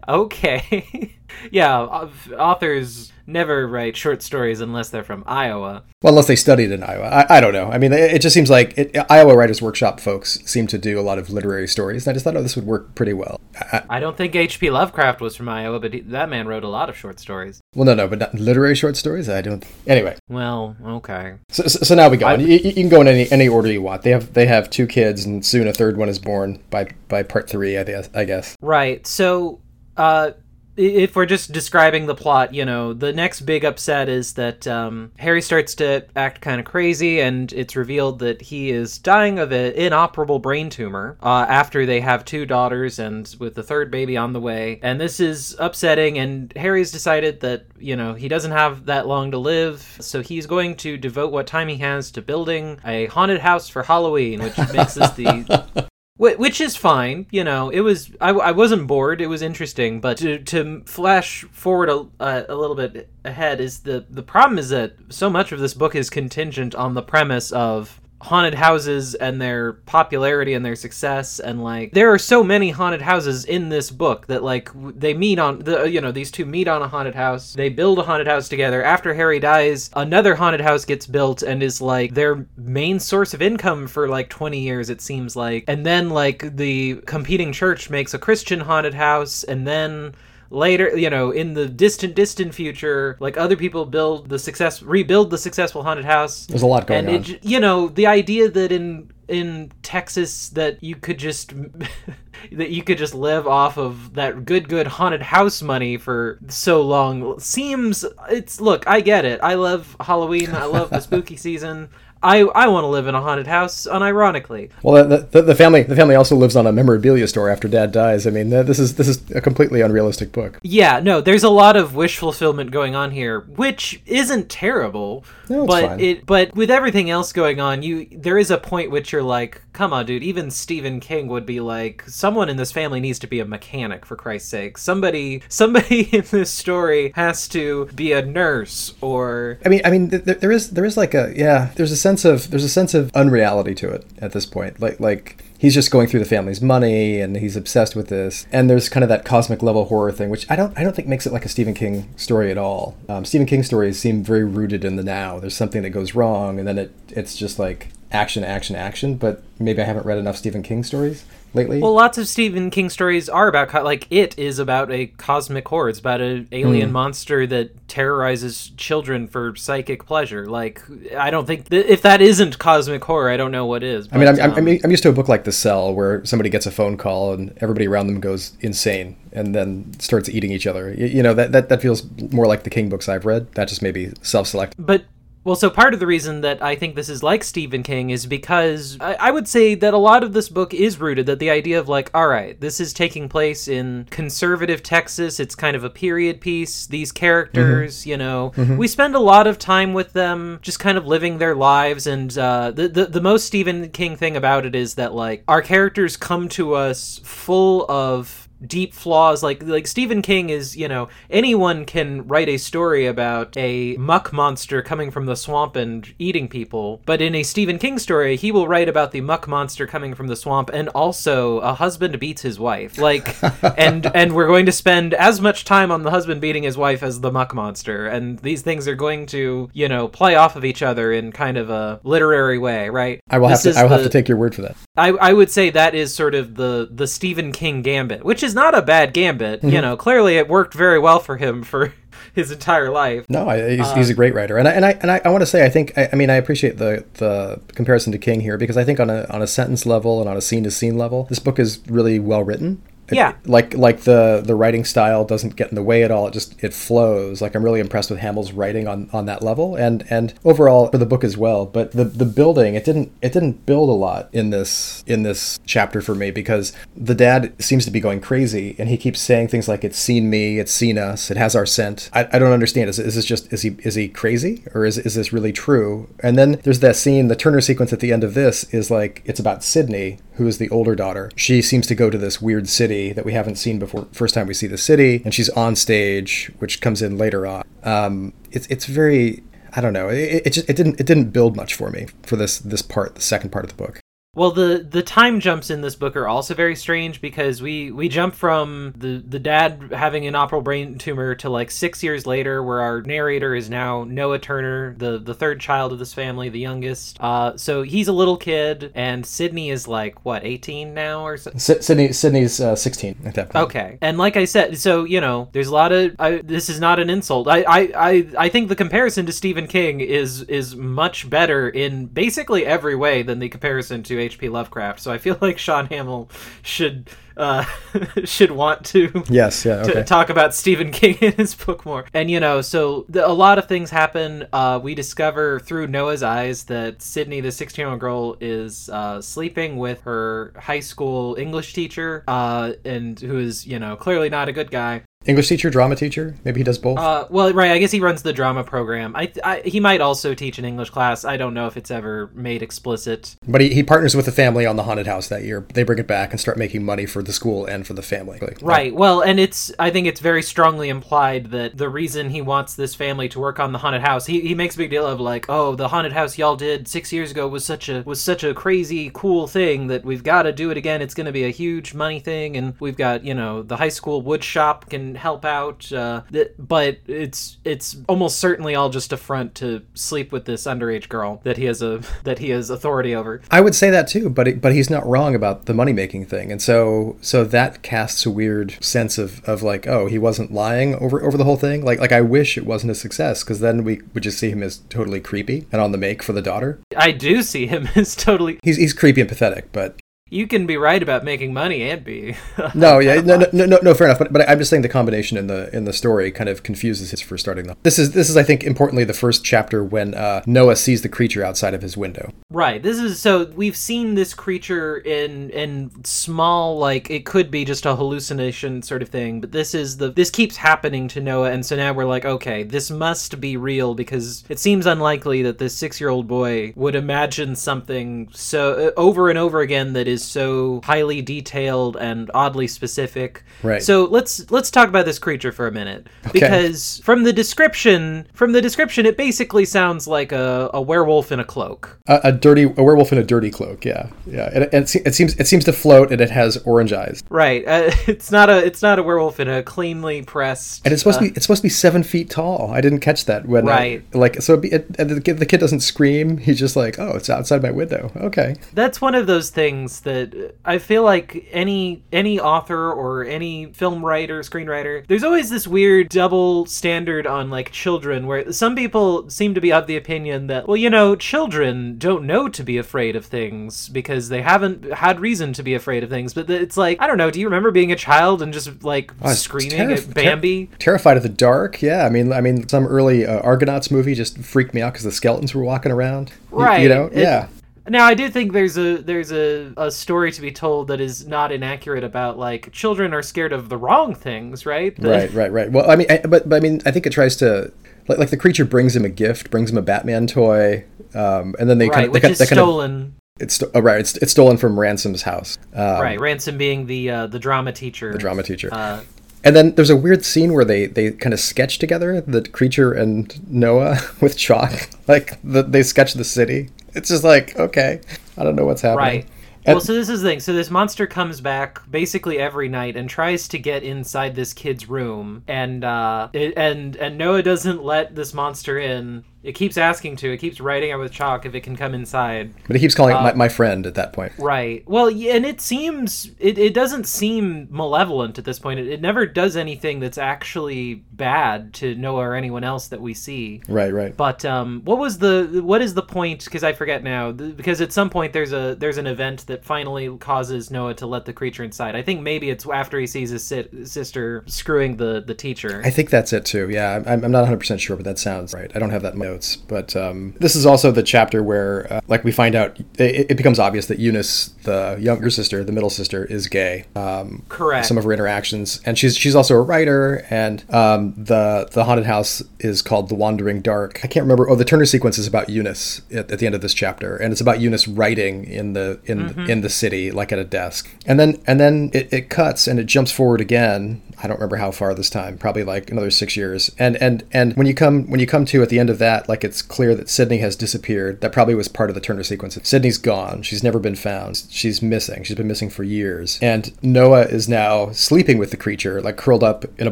[0.07, 1.13] Okay.
[1.51, 5.83] yeah, authors never write short stories unless they're from Iowa.
[6.01, 7.05] Well, unless they studied in Iowa.
[7.07, 7.69] I, I don't know.
[7.69, 11.01] I mean, it, just seems like it, Iowa Writers Workshop folks seem to do a
[11.01, 12.07] lot of literary stories.
[12.07, 13.39] And I just thought, oh, this would work pretty well.
[13.55, 14.69] I, I don't think H.P.
[14.69, 17.61] Lovecraft was from Iowa, but he, that man wrote a lot of short stories.
[17.75, 19.27] Well, no, no, but not literary short stories.
[19.27, 19.65] I don't.
[19.85, 20.17] Anyway.
[20.29, 21.35] Well, okay.
[21.49, 22.33] So, so, so now we go.
[22.35, 24.03] You, you, can go in any any order you want.
[24.03, 27.23] They have they have two kids, and soon a third one is born by by
[27.23, 27.77] part three.
[27.77, 28.09] I guess.
[28.13, 28.55] I guess.
[28.61, 29.05] Right.
[29.05, 29.61] So.
[29.95, 30.31] Uh,
[30.77, 35.11] if we're just describing the plot, you know, the next big upset is that um,
[35.17, 39.51] Harry starts to act kind of crazy, and it's revealed that he is dying of
[39.51, 44.15] an inoperable brain tumor uh, after they have two daughters and with the third baby
[44.15, 44.79] on the way.
[44.83, 49.31] And this is upsetting, and Harry's decided that, you know, he doesn't have that long
[49.31, 53.39] to live, so he's going to devote what time he has to building a haunted
[53.39, 58.31] house for Halloween, which makes this the which is fine you know it was I,
[58.31, 62.75] I wasn't bored it was interesting but to, to flash forward a, uh, a little
[62.75, 66.75] bit ahead is the the problem is that so much of this book is contingent
[66.75, 72.11] on the premise of haunted houses and their popularity and their success and like there
[72.11, 76.01] are so many haunted houses in this book that like they meet on the you
[76.01, 77.53] know these two meet on a haunted house.
[77.53, 78.83] They build a haunted house together.
[78.83, 83.41] After harry dies another haunted house gets built and is like their main source of
[83.41, 85.65] income for like 20 years it seems like.
[85.67, 90.15] And then like the competing church makes a christian haunted house and then
[90.49, 95.29] later you know in the distant distant future like other people build the success rebuild
[95.29, 96.45] the successful haunted house.
[96.45, 97.31] There's a lot going and on.
[97.31, 101.53] it, you know the idea that in in texas that you could just
[102.51, 106.81] that you could just live off of that good good haunted house money for so
[106.81, 109.39] long seems it's look i get it.
[109.41, 110.53] I love halloween.
[110.53, 111.89] I love the spooky season
[112.21, 114.69] I I want to live in a haunted house, unironically.
[114.83, 117.91] Well, the, the, the, family the family also lives on a memorabilia store after Dad
[117.91, 118.25] dies.
[118.25, 120.59] I mean, this is this is a completely unrealistic book.
[120.63, 125.25] Yeah, no, there's a lot of wish fulfillment going on here, which isn't terrible.
[125.49, 125.99] No, but fine.
[125.99, 129.61] it but with everything else going on, you there is a point which you're like,
[129.77, 130.23] come on, dude.
[130.23, 134.07] Even Stephen King would be like, someone in this family needs to be a mechanic
[134.07, 134.75] for Christ's sake.
[134.77, 139.59] Somebody somebody in this story has to be a nurse or.
[139.63, 141.69] I mean, I mean, th- there is there is like a yeah.
[141.75, 144.81] There's a sense of there's a sense of unreality to it at this point.
[144.81, 148.47] Like like he's just going through the family's money and he's obsessed with this.
[148.51, 151.07] And there's kind of that cosmic level horror thing, which I don't I don't think
[151.07, 152.97] makes it like a Stephen King story at all.
[153.07, 155.39] Um, Stephen King stories seem very rooted in the now.
[155.39, 159.15] There's something that goes wrong, and then it it's just like action, action, action.
[159.15, 161.81] But maybe I haven't read enough Stephen King stories lately.
[161.81, 165.89] Well, lots of Stephen King stories are about like it is about a cosmic horror.
[165.89, 166.93] It's about an alien mm.
[166.93, 170.45] monster that terrorizes children for psychic pleasure.
[170.45, 170.81] Like
[171.17, 174.07] I don't think th- if that isn't cosmic horror, I don't know what is.
[174.07, 176.23] But, I mean, I'm, um, I'm, I'm used to a book like The Cell where
[176.25, 180.51] somebody gets a phone call and everybody around them goes insane and then starts eating
[180.51, 180.93] each other.
[180.93, 183.51] You, you know that, that that feels more like the King books I've read.
[183.53, 184.75] That just maybe self-select.
[184.77, 185.05] But
[185.47, 188.25] well, so part of the reason that I think this is like Stephen King is
[188.25, 191.49] because I, I, would say that a lot of this book is rooted that the
[191.49, 195.39] idea of like, all right, this is taking place in conservative Texas.
[195.39, 196.85] It's kind of a period piece.
[196.85, 198.09] These characters, mm-hmm.
[198.09, 198.75] you know, mm-hmm.
[198.75, 202.07] we spend a lot of time with them, just kind of living their lives.
[202.07, 205.61] And uh, the, the the most Stephen King thing about it is that like our
[205.61, 211.09] characters come to us full of deep flaws like like Stephen King is, you know,
[211.29, 216.47] anyone can write a story about a muck monster coming from the swamp and eating
[216.47, 220.13] people, but in a Stephen King story, he will write about the muck monster coming
[220.13, 222.97] from the swamp and also a husband beats his wife.
[222.97, 223.35] Like
[223.77, 227.03] and and we're going to spend as much time on the husband beating his wife
[227.03, 230.65] as the muck monster and these things are going to, you know, play off of
[230.65, 233.19] each other in kind of a literary way, right?
[233.29, 234.77] I will this have to I will the, have to take your word for that.
[234.95, 238.46] I I would say that is sort of the the Stephen King gambit, which is
[238.53, 239.61] not a bad gambit.
[239.61, 239.69] Mm-hmm.
[239.69, 241.93] You know, clearly it worked very well for him for
[242.33, 243.25] his entire life.
[243.29, 245.41] No, I, he's, he's, a great writer, and I and I and I, I want
[245.41, 248.57] to say I think I, I, mean I appreciate the the comparison to King here
[248.57, 250.97] because I think on a on a sentence level and on a scene to scene
[250.97, 252.81] level, this book is really well written
[253.15, 253.33] yeah.
[253.45, 256.27] like like the the writing style doesn't get in the way at all.
[256.27, 257.41] It just it flows.
[257.41, 260.97] Like i'm really impressed with hamill's writing on on that level and and overall for
[260.97, 261.65] the book as well.
[261.65, 265.59] But the the building it didn't it didn't build a lot in this in this
[265.65, 269.47] chapter for me because the dad seems to be going crazy and he keeps saying
[269.47, 272.09] things like it's seen me it's seen us it has our scent.
[272.13, 272.89] I, I don't understand.
[272.89, 276.09] Is, is this just is he is he crazy or is, is this really true?
[276.21, 279.21] And then there's that scene the turner sequence at the end of this is like
[279.25, 281.31] it's about sydney who is the older daughter.
[281.35, 284.07] She seems to go to this weird city city that we haven't seen before.
[284.11, 287.63] First time we see the city, and she's on stage, which comes in later on.
[287.83, 289.43] Um, it's it's very
[289.75, 290.09] I don't know.
[290.09, 293.15] It, it just it didn't it didn't build much for me for this this part,
[293.15, 293.99] the second part of the book.
[294.37, 298.07] Well, the the time jumps in this book are also very strange because we we
[298.07, 302.61] jump from the the dad having an operable brain tumor to like six years later,
[302.61, 306.59] where our narrator is now Noah Turner, the the third child of this family, the
[306.59, 307.17] youngest.
[307.19, 311.49] Uh, so he's a little kid, and Sydney is like what eighteen now or so.
[311.57, 313.65] Sydney Sydney's uh, sixteen at that point.
[313.65, 316.15] Okay, and like I said, so you know, there's a lot of.
[316.19, 317.47] I, this is not an insult.
[317.47, 322.05] I, I I I think the comparison to Stephen King is is much better in
[322.05, 324.49] basically every way than the comparison to H.P.
[324.49, 324.99] Lovecraft.
[324.99, 326.29] So I feel like Shaun Hamill
[326.61, 327.63] should uh,
[328.23, 329.93] should want to yes yeah okay.
[329.93, 332.05] to talk about Stephen King in his book more.
[332.13, 334.47] And you know, so the, a lot of things happen.
[334.51, 339.21] Uh, we discover through Noah's eyes that Sydney, the 16 year old girl, is uh,
[339.21, 344.49] sleeping with her high school English teacher, uh, and who is you know clearly not
[344.49, 345.03] a good guy.
[345.27, 346.35] English teacher, drama teacher.
[346.45, 346.97] Maybe he does both.
[346.97, 347.71] Uh, well, right.
[347.71, 349.15] I guess he runs the drama program.
[349.15, 351.25] I, I, he might also teach an English class.
[351.25, 353.35] I don't know if it's ever made explicit.
[353.45, 355.65] But he, he partners with the family on the haunted house that year.
[355.73, 358.39] They bring it back and start making money for the school and for the family.
[358.61, 358.95] Right.
[358.95, 362.95] Well, and it's I think it's very strongly implied that the reason he wants this
[362.95, 365.45] family to work on the haunted house, he, he makes a big deal of like,
[365.49, 368.53] oh, the haunted house y'all did six years ago was such a was such a
[368.53, 371.01] crazy cool thing that we've got to do it again.
[371.01, 373.89] It's going to be a huge money thing, and we've got you know the high
[373.89, 375.91] school wood shop can help out.
[375.91, 380.63] Uh, th- but it's it's almost certainly all just a front to sleep with this
[380.63, 383.41] underage girl that he has a that he has authority over.
[383.51, 386.25] I would say that too, but it, but he's not wrong about the money making
[386.25, 390.51] thing, and so so that casts a weird sense of, of like oh he wasn't
[390.51, 391.83] lying over over the whole thing.
[391.83, 394.63] Like like I wish it wasn't a success because then we would just see him
[394.63, 396.79] as totally creepy and on the make for the daughter.
[396.95, 398.59] I do see him as totally.
[398.63, 399.99] He's he's creepy and pathetic, but
[400.29, 402.35] you can be right about making money and be
[402.75, 405.37] no yeah no, no no no fair enough but, but i'm just saying the combination
[405.37, 407.75] in the in the story kind of confuses his for starting though.
[407.83, 411.09] This is this is i think importantly the first chapter when uh, noah sees the
[411.09, 412.31] creature outside of his window.
[412.49, 417.65] Right this is so we've seen this creature in in small like it could be
[417.65, 421.51] just a hallucination sort of thing but this is the this keeps happening to noah
[421.51, 425.57] and so now we're like okay this must be real because it seems unlikely that
[425.57, 430.07] this six year old boy would imagine something so uh, over and over again that
[430.07, 433.43] is is so highly detailed and oddly specific.
[433.63, 433.81] Right.
[433.81, 436.39] So let's let's talk about this creature for a minute Okay.
[436.39, 441.39] because from the description, from the description, it basically sounds like a, a werewolf in
[441.39, 441.97] a cloak.
[442.07, 445.13] a, a dirty a werewolf in a dirty cloak yeah yeah and, it, and it
[445.15, 447.63] seems it seems to float and it has orange eyes Right.
[447.67, 450.81] Uh, it's not a it's not a werewolf in a cleanly pressed.
[450.85, 453.01] and it's supposed uh, to be it's supposed to be seven feet tall i didn't
[453.01, 454.15] catch that when I- Right.
[454.15, 457.11] like so be, it, and the, kid, the kid doesn't scream he's just like oh
[457.15, 462.03] it's outside my window okay That's one of those things that I feel like any
[462.11, 467.71] any author or any film writer, screenwriter, there's always this weird double standard on like
[467.71, 471.97] children where some people seem to be of the opinion that well, you know, children
[471.97, 476.03] don't know to be afraid of things because they haven't had reason to be afraid
[476.03, 476.33] of things.
[476.33, 479.11] But it's like, I don't know, do you remember being a child and just like
[479.21, 480.67] Oh, screaming terrif- at Bambi?
[480.67, 484.15] ter- terrified of the dark yeah i mean i mean some early uh, argonauts movie
[484.15, 486.81] just freaked me out because the skeletons were walking around You- Right.
[486.81, 487.47] you know It- yeah
[487.89, 491.25] Now I do think there's a there's a, a story to be told that is
[491.27, 494.95] not inaccurate about like children are scared of the wrong things, right?
[494.95, 497.11] The- right right right well i mean I, but, but i mean i think it
[497.11, 497.71] tries to
[498.07, 501.69] like, like the creature brings him a gift brings him a batman toy um, and
[501.69, 503.15] then they Right, kind of they which is they kind of stolen.
[503.39, 507.27] it's oh, right it's, it's stolen from ransom's house um, right, Ransom being the uh,
[507.27, 508.11] the drama teacher.
[508.11, 509.01] the drama teacher Uh,
[509.43, 512.91] And then there's a weird scene where they, they kind of sketch together the creature
[512.91, 514.89] and Noah with chalk.
[515.07, 516.69] Like the, they sketch the city.
[516.97, 518.01] It's just like okay,
[518.37, 519.05] I don't know what's happening.
[519.05, 519.27] right.
[519.65, 520.39] And- well, so this is the thing.
[520.39, 524.87] So this monster comes back basically every night and tries to get inside this kid's
[524.87, 529.25] room, and uh, it, and and Noah doesn't let this monster in.
[529.47, 530.31] It keeps asking to.
[530.33, 532.53] It keeps writing out with chalk if it can come inside.
[532.67, 534.33] but it keeps calling Uh, it my, my friend at that point.
[534.37, 534.83] Right.
[534.87, 538.81] Well, yeah, and it seems it, it doesn't seem malevolent at this point.
[538.81, 543.13] It, it never does anything that's actually bad to Noah or anyone else that we
[543.13, 543.61] see.
[543.69, 544.15] Right, right.
[544.17, 546.43] But um, what was the what is the point?
[546.43, 547.31] Because I forget now.
[547.31, 551.07] Th- Because at some point there's a there's an event that finally causes Noah to
[551.07, 551.95] let the creature inside.
[551.95, 555.81] I think maybe it's after he sees his si- sister screwing the the teacher.
[555.85, 556.69] I think that's it too.
[556.69, 558.69] Yeah, I'm, I'm not 100% sure, but that sounds right.
[558.75, 559.55] I don't have that my notes.
[559.55, 563.37] But um, this is also the chapter where, uh, like, we find out it, it
[563.37, 566.85] becomes obvious that Eunice, the younger sister, the middle sister, is gay.
[566.95, 567.85] Um, Correct.
[567.85, 570.25] Some of her interactions, and she's she's also a writer.
[570.29, 573.99] And um, the the haunted house is called the Wandering Dark.
[574.03, 574.49] I can't remember.
[574.49, 577.31] Oh, the Turner sequence is about Eunice at, at the end of this chapter, and
[577.31, 580.89] it's about Eunice writing in the in in the city, like at a desk.
[581.05, 584.57] And then and then it, it cuts and it jumps forward again I don't remember
[584.57, 586.71] how far this time, probably like another six years.
[586.79, 589.29] And and and when you come when you come to at the end of that,
[589.29, 591.21] like it's clear that Sydney has disappeared.
[591.21, 592.57] That probably was part of the Turner sequence.
[592.63, 593.41] Sydney's gone.
[593.43, 594.43] She's never been found.
[594.49, 595.23] She's missing.
[595.23, 596.39] She's been missing for years.
[596.41, 599.91] And Noah is now sleeping with the creature, like curled up in a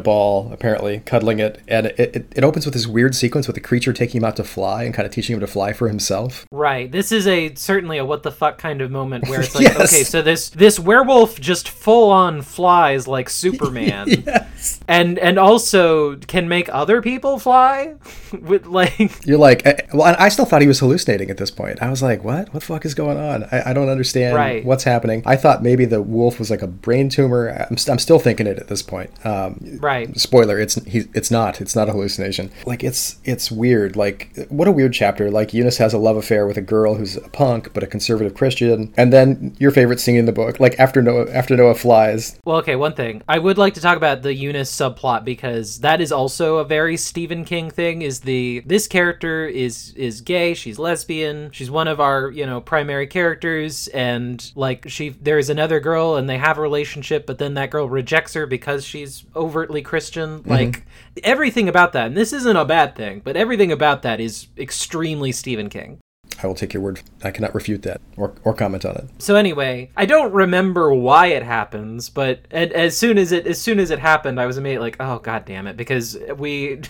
[0.00, 1.60] ball, apparently cuddling it.
[1.68, 4.36] And it, it, it opens with this weird sequence with the creature taking him out
[4.36, 6.46] to fly and kind of teaching him to fly for himself.
[6.50, 6.90] Right.
[6.90, 9.92] This is a certainly a what the fuck kind of moment where it's like, Yes.
[9.92, 14.15] okay, so this this werewolf just full on flies like Superman.
[14.26, 14.80] Yes.
[14.88, 17.94] And and also can make other people fly
[18.40, 21.82] with like You're like, I, well, I still thought he was hallucinating at this point.
[21.82, 22.52] I was like, what?
[22.54, 23.44] What the fuck is going on?
[23.52, 24.64] I, I don't understand Right.
[24.64, 25.22] what's happening.
[25.26, 27.48] I thought maybe the wolf was like a brain tumor.
[27.70, 29.10] I'm, st- I'm still thinking it at this point.
[29.26, 30.16] Um, right.
[30.18, 34.68] spoiler it's he, it's not it's not a hallucination like it's it's weird like what
[34.68, 37.72] a weird chapter like eunice has a love affair with a girl who's a punk
[37.74, 41.30] but a conservative christian and then your favorite scene in the book like after noah
[41.32, 43.22] after noah flies Well, okay, one thing.
[43.28, 46.96] I would like to talk about the Eunice subplot because that is also a very
[46.96, 52.00] Stephen King thing is the this character is is gay, she's lesbian, she's one of
[52.00, 56.60] our, you know, primary characters and like she there's another girl and they have a
[56.60, 60.40] relationship but then that girl rejects her because she's overtly Christian.
[60.40, 60.50] Mm-hmm.
[60.50, 60.86] Like
[61.24, 62.06] everything about that.
[62.06, 65.98] And this isn't a bad thing, but everything about that is extremely Stephen King.
[66.42, 69.36] I will take your word i cannot refute that or, or comment on it So
[69.36, 73.90] anyway, I don't remember why it happens, but as soon as it as soon as
[73.90, 76.80] it happened, I was immediately like, "Oh god damn it!" Because we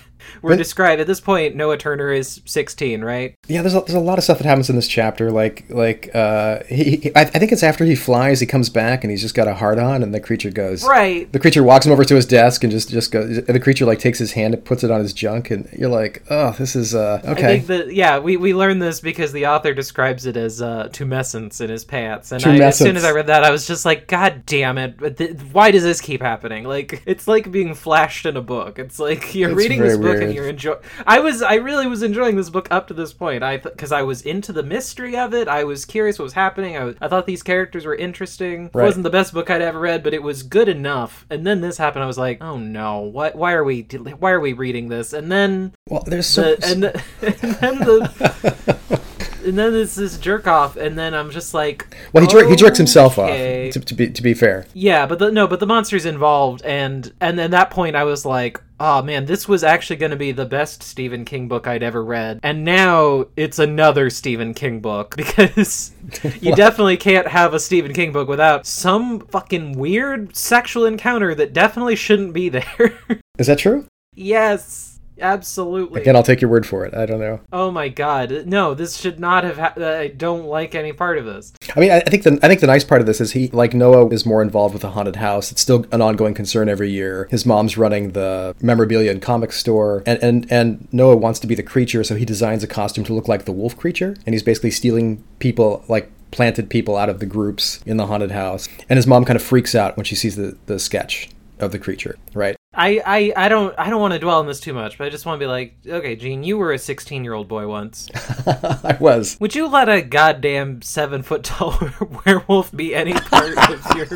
[0.42, 1.56] we're But- described at this point.
[1.56, 3.34] Noah Turner is sixteen, right?
[3.48, 6.10] yeah there's a, there's a lot of stuff that happens in this chapter like like
[6.14, 9.20] uh he, he I, I think it's after he flies he comes back and he's
[9.22, 11.30] just got a heart on and the creature goes Right.
[11.32, 13.98] the creature walks him over to his desk and just just goes the creature like
[14.00, 16.94] takes his hand and puts it on his junk and you're like oh this is
[16.94, 20.60] uh I okay that yeah, we we learned this because the author describes it as
[20.60, 23.66] uh, tumescence in his pants, and I, as soon as I read that, I was
[23.66, 25.16] just like, "God damn it!
[25.16, 26.64] Th- why does this keep happening?
[26.64, 28.78] Like, it's like being flashed in a book.
[28.78, 30.78] It's like you're It's reading this book and you're enjoying.
[31.06, 33.42] I was, I really was enjoying this book up to this point.
[33.42, 35.48] I because I was into the mystery of it.
[35.48, 36.76] I was curious what was happening.
[36.76, 38.66] I, was, I thought these characters were interesting.
[38.66, 41.26] It wasn't the best book I'd ever read, but it was good enough.
[41.30, 42.04] And then this happened.
[42.04, 43.00] I was like, "Oh no!
[43.00, 43.36] What?
[43.36, 43.82] Why are we?
[43.82, 47.78] Why are we reading this?" And then well there's so the, and, the, and then
[47.78, 49.00] the
[49.46, 52.56] and then there's this jerk off and then i'm just like Well, he, jer- he
[52.56, 53.30] jerks himself off.
[53.30, 57.12] To, to be to be fair, yeah but the, no but the monster's involved and
[57.20, 60.32] and at that point i was like oh man this was actually going to be
[60.32, 62.40] the best stephen king book i'd ever read.
[62.42, 65.92] And now it's another stephen king book because
[66.40, 71.52] you definitely can't have a stephen king book without some fucking weird sexual encounter that
[71.52, 72.66] definitely shouldn't be there.
[73.38, 73.86] Is that true?
[74.14, 76.94] yes absolutely Again, I'll take your word for it.
[76.94, 77.40] I don't know.
[77.52, 78.46] Oh my god.
[78.46, 81.52] No, this should not have ha- I don't like any part of this.
[81.74, 83.48] I mean, I, I think the I think the nice part of this is he
[83.48, 85.52] like Noah is more involved with the haunted house.
[85.52, 87.28] It's still an ongoing concern every year.
[87.30, 91.54] His mom's running the memorabilia and comic store, and and and Noah wants to be
[91.54, 94.42] the creature, so he designs a costume to look like the wolf creature, and he's
[94.42, 98.68] basically stealing people like planted people out of the groups in the haunted house.
[98.88, 101.78] And his mom kind of freaks out when she sees the the sketch of the
[101.78, 102.55] creature, right?
[102.76, 105.10] I, I, I don't I don't want to dwell on this too much, but I
[105.10, 108.10] just want to be like, okay, Gene, you were a 16 year old boy once.
[108.46, 109.38] I was.
[109.40, 111.78] Would you let a goddamn seven foot tall
[112.26, 114.06] werewolf be any part of your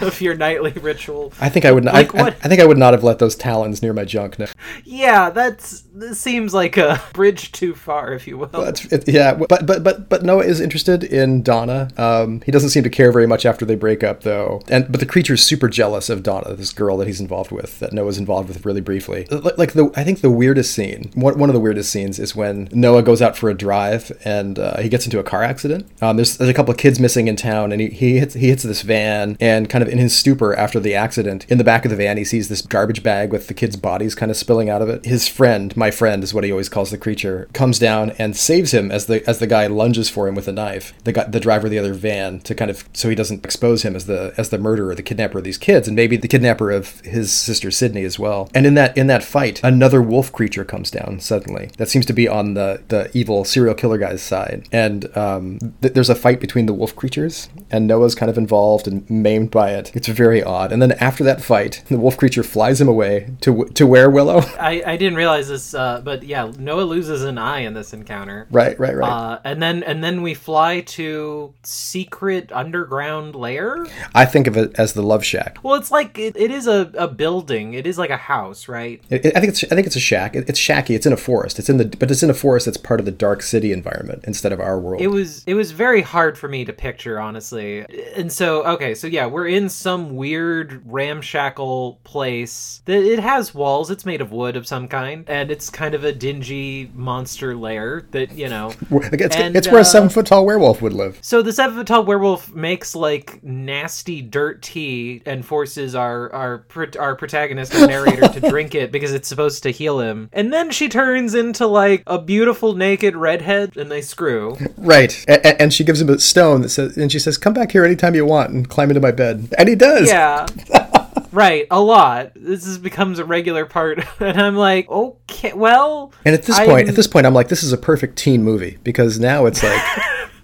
[0.00, 1.34] of your nightly ritual?
[1.38, 1.94] I think I would not.
[1.94, 2.26] Like I, I.
[2.28, 4.38] I think I would not have let those talons near my junk.
[4.38, 4.46] No.
[4.84, 8.46] Yeah, that's this seems like a bridge too far, if you will.
[8.46, 11.90] But it, yeah, but but but but Noah is interested in Donna.
[11.98, 14.62] Um, he doesn't seem to care very much after they break up, though.
[14.68, 17.92] And but the creature's super jealous of Donna, this girl that he's involved with, that
[17.98, 19.26] Noah's involved with really briefly.
[19.30, 23.02] Like, the I think the weirdest scene, one, of the weirdest scenes, is when Noah
[23.02, 25.90] goes out for a drive and uh, he gets into a car accident.
[26.00, 28.48] Um, there's, there's a couple of kids missing in town, and he, he hits he
[28.48, 31.84] hits this van, and kind of in his stupor after the accident, in the back
[31.84, 34.70] of the van, he sees this garbage bag with the kids' bodies kind of spilling
[34.70, 35.04] out of it.
[35.04, 38.72] His friend, my friend, is what he always calls the creature, comes down and saves
[38.72, 40.94] him as the as the guy lunges for him with a knife.
[41.02, 43.82] The guy, the driver of the other van, to kind of so he doesn't expose
[43.82, 46.70] him as the as the murderer, the kidnapper of these kids, and maybe the kidnapper
[46.70, 48.50] of his sister Sydney as well.
[48.54, 51.70] And in that in that fight, another wolf creature comes down suddenly.
[51.78, 54.68] That seems to be on the the evil serial killer guy's side.
[54.72, 58.86] And um, th- there's a fight between the wolf creatures, and Noah's kind of involved
[58.86, 59.94] and maimed by it.
[59.94, 60.72] It's very odd.
[60.72, 64.38] And then after that fight, the wolf creature flies him away to to where Willow.
[64.60, 68.46] I, I didn't realize this, uh, but yeah, Noah loses an eye in this encounter.
[68.50, 69.08] right, right, right.
[69.08, 73.86] Uh, and then and then we fly to secret underground lair.
[74.14, 75.58] I think of it as the Love Shack.
[75.62, 77.74] Well, it's like it, it is a, a building.
[77.78, 79.00] It is like a house, right?
[79.10, 80.34] I think it's I think it's a shack.
[80.34, 80.90] It, it's shacky.
[80.90, 81.58] It's in a forest.
[81.58, 84.24] It's in the but it's in a forest that's part of the dark city environment
[84.26, 85.00] instead of our world.
[85.00, 87.86] It was it was very hard for me to picture, honestly.
[88.14, 93.90] And so okay, so yeah, we're in some weird ramshackle place that it has walls.
[93.90, 98.06] It's made of wood of some kind, and it's kind of a dingy monster lair
[98.10, 98.72] that you know.
[98.90, 101.18] It's, And, it's where uh, a seven foot tall werewolf would live.
[101.22, 106.64] So the seven foot tall werewolf makes like nasty dirt tea and forces our our
[106.98, 110.28] our protagonist and narrator to drink it because it's supposed to heal him.
[110.32, 114.56] And then she turns into like a beautiful naked redhead, and they screw.
[114.76, 115.24] Right.
[115.28, 117.84] A- and she gives him a stone that says, and she says, "Come back here
[117.84, 120.08] anytime you want and climb into my bed." And he does.
[120.08, 120.46] Yeah.
[121.30, 122.32] Right, a lot.
[122.36, 126.10] This is becomes a regular part, and I'm like, okay, well.
[126.24, 128.42] And at this I'm- point, at this point, I'm like, this is a perfect teen
[128.42, 129.82] movie because now it's like,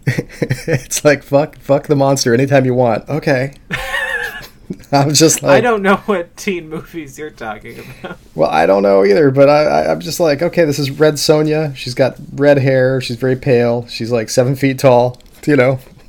[0.07, 3.09] it's like fuck, fuck the monster anytime you want.
[3.09, 3.55] Okay.
[4.93, 8.19] I'm just like, I don't know what teen movies you're talking about.
[8.35, 11.15] well, I don't know either, but I, I, I'm just like, okay, this is Red
[11.15, 11.75] Sonja.
[11.77, 13.01] She's got red hair.
[13.01, 13.87] She's very pale.
[13.89, 15.21] She's like seven feet tall.
[15.47, 15.79] You know,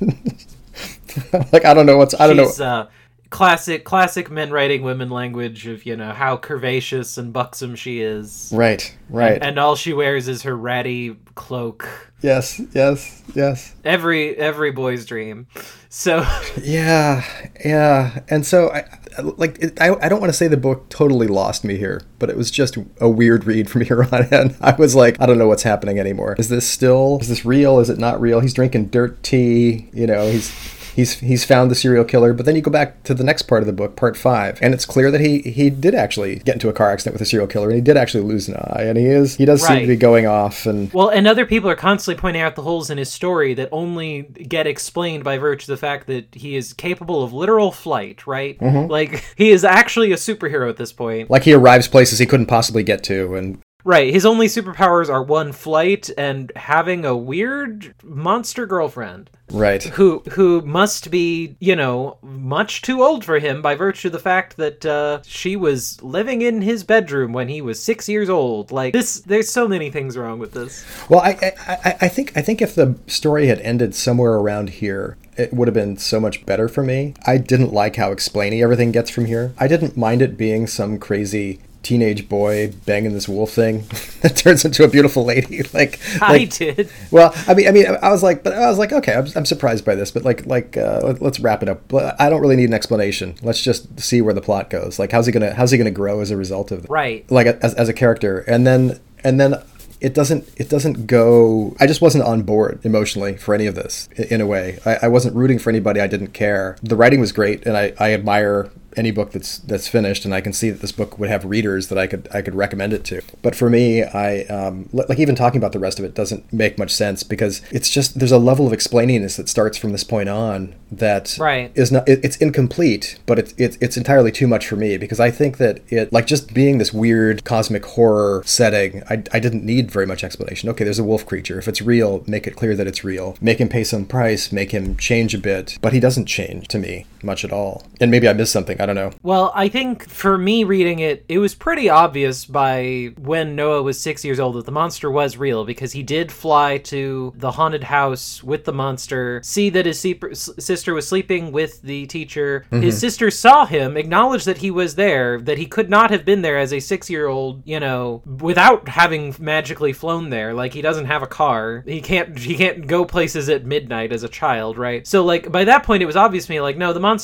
[1.52, 2.64] like I don't know what's I don't She's, know.
[2.66, 2.86] uh,
[3.30, 8.50] classic, classic men writing women language of you know how curvaceous and buxom she is,
[8.54, 9.38] Right, right.
[9.42, 11.88] and all she wears is her ratty cloak.
[12.22, 13.74] yes, yes, yes.
[13.84, 15.46] Every every boy's dream.
[15.88, 16.26] So
[16.62, 17.24] Yeah,
[17.64, 18.20] yeah.
[18.28, 18.84] And so, I
[19.22, 22.28] like, it, I, I don't want to say the book totally lost me here, but
[22.28, 24.56] it was just a weird read from here on in.
[24.60, 26.34] I was like, I don't know what's happening anymore.
[26.38, 27.18] Is this still?
[27.20, 27.78] Is this real?
[27.78, 28.40] Is it not real?
[28.40, 29.88] He's drinking dirt tea.
[29.92, 30.50] You know, he's.
[30.96, 33.62] He's, he's found the serial killer, but then you go back to the next part
[33.62, 36.70] of the book, part five, and it's clear that he, he did actually get into
[36.70, 38.96] a car accident with a serial killer, and he did actually lose an eye, and
[38.96, 41.76] he is he does seem to be going off, and Well, and other people are
[41.76, 45.78] constantly pointing out the holes in his story that only get explained by virtue of
[45.78, 48.58] the fact that he is capable of literal flight, right?
[48.58, 48.90] Mm-hmm.
[48.90, 51.28] Like, he is actually a superhero at this point.
[51.28, 55.22] like he arrives places he couldn't possibly get to, and Right, his only superpowers are
[55.22, 62.18] one, flight, and having a weird monster girlfriend right, who who must be, you know,
[62.20, 66.42] much too old for him by virtue of the fact that uh, she was living
[66.42, 68.72] in his bedroom when he was six years old.
[68.72, 70.84] Like, this, there's so many things wrong with this.
[71.08, 71.52] Well, I, I,
[71.84, 75.68] I- I think I think if the story had ended somewhere around here, it would
[75.68, 77.14] have been so much better for me.
[77.24, 79.54] I didn't like how explainy everything gets from here.
[79.58, 83.78] I didn't mind it being some crazy teenage boy banging this wolf thing
[84.22, 85.62] that turns into a beautiful lady.
[85.76, 86.90] Like, I like did.
[87.10, 89.44] well, I mean, I mean, I was like, but I was like, okay, I'm, I'm
[89.44, 91.92] surprised by this, but like, like, uh, let, let's wrap it up.
[92.18, 93.34] I don't really need an explanation.
[93.42, 94.98] Let's just see where the plot goes.
[94.98, 96.90] Like, how's he gonna, how's he gonna grow as a result of this?
[96.90, 97.30] Right.
[97.30, 99.54] like as, as a character and then and then
[100.00, 104.08] it doesn't it doesn't go i just wasn't on board emotionally for any of this
[104.30, 107.32] in a way i, I wasn't rooting for anybody i didn't care the writing was
[107.32, 110.80] great and i, I admire any book that's that's finished and i can see that
[110.80, 113.20] this book would have readers that i could i could recommend it to.
[113.42, 116.78] But for me i um, like even talking about the rest of it doesn't make
[116.78, 120.28] much sense because it's just there's a level of explaininess that starts from this point
[120.28, 121.70] on that Right.
[121.74, 125.20] is not it, it's incomplete but it's, it's it's entirely too much for me because
[125.20, 129.64] i think that it like just being this weird cosmic horror setting i, I didn't
[129.64, 130.68] need very much explanation.
[130.70, 131.58] Okay there's a wolf creature.
[131.58, 133.36] If it's real make it clear that it's real.
[133.40, 136.78] Make him pay some price make him change a bit but he doesn't change to
[136.78, 140.08] me much at all and maybe i missed something i don't know Well, I think
[140.08, 144.54] for me reading it, it was pretty obvious by when Noah was six years old
[144.54, 148.72] that the monster was real because he did fly to the haunted house with the
[148.72, 150.20] monster, see that his se-
[150.58, 152.64] sister was sleeping with the teacher.
[152.70, 152.82] Mm-hmm.
[152.82, 156.42] His sister saw him, acknowledged that he was there, that he could not have been
[156.42, 160.54] there as a six year old, you know, without having magically flown there.
[160.54, 161.82] Like he doesn't have a car.
[161.86, 165.06] He can't he can't go places at midnight as a child, right?
[165.06, 167.15] So like by that point it was obvious to me like no, the monster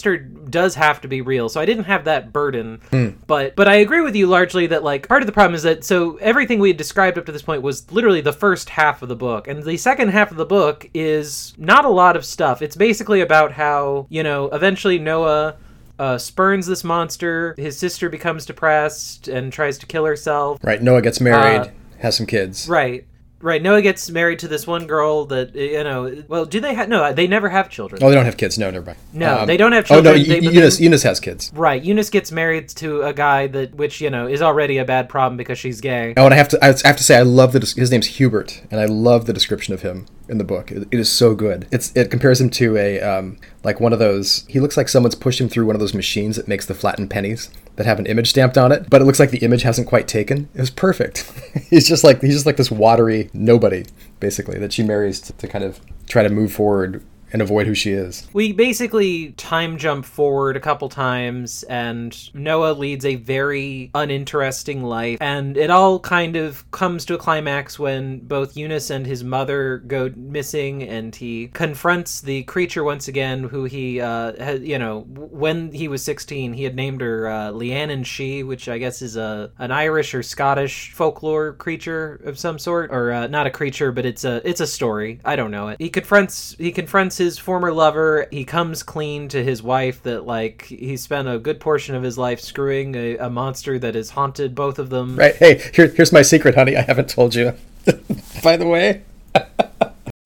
[0.51, 1.49] does have to be real.
[1.49, 2.81] So I didn't have that burden.
[3.27, 5.85] But but I agree with you largely that like part of the problem is that
[5.85, 9.09] so everything we had described up to this point was literally the first half of
[9.09, 9.49] the book.
[9.49, 12.63] And the second half of the book is not a lot of stuff.
[12.63, 15.57] It's basically about how, you know, eventually Noah
[15.99, 17.55] uh, spurns this monster.
[17.59, 20.59] His sister becomes depressed and tries to kill herself.
[20.63, 23.07] right noah gets married Uh, has some kids Right.
[23.43, 23.61] Right.
[23.61, 26.23] Noah gets married to this one girl that you know.
[26.29, 26.89] Well, do they have?
[26.89, 28.03] No, they never have children.
[28.03, 30.15] oh they don't have kids no never mind No, um, they don't have oh, children.
[30.15, 30.23] oh no.
[30.25, 31.83] They- eunice, then- eunice has kids Right.
[31.83, 35.37] Eunice gets married to a guy that, which you know, is already a bad problem
[35.37, 36.15] because she's gay.
[36.17, 38.63] Oh, and I have to I have to say I love the his name's Hubert,
[38.71, 40.73] and I love the description of him in the book.
[40.73, 41.69] It, it is so good.
[41.71, 44.45] It's it compares him to a um, like one of those.
[44.49, 47.11] He looks like someone's pushed him through one of those machines that makes the flattened
[47.11, 49.87] pennies that have an image stamped on it, but it looks like the image hasn't
[49.87, 50.49] quite taken.
[50.55, 51.31] It was perfect.
[51.71, 53.85] he's just like he's just like this watery nobody
[54.19, 57.75] basically that she marries to, to kind of try to move forward and avoid who
[57.75, 58.29] she is.
[58.33, 65.19] We basically time jump forward a couple times, and Noah leads a very uninteresting life.
[65.21, 69.79] And it all kind of comes to a climax when both Eunice and his mother
[69.79, 75.01] go missing, and he confronts the creature once again, who he, uh, had, you know,
[75.09, 79.17] when he was 16, he had named her uh, Leanan Sidhe, which I guess is
[79.17, 83.93] a an Irish or Scottish folklore creature of some sort, or uh, not a creature,
[83.93, 85.21] but it's a it's a story.
[85.25, 85.77] I don't know it.
[85.81, 88.27] He confronts he confronts his former lover.
[88.31, 92.19] He comes clean to his wife that like he spent a good portion of his
[92.19, 95.17] life screwing a, a monster that has haunted both of them.
[95.17, 95.35] Right.
[95.35, 96.77] Hey, here, here's my secret, honey.
[96.77, 97.55] I haven't told you.
[98.43, 99.03] By the way.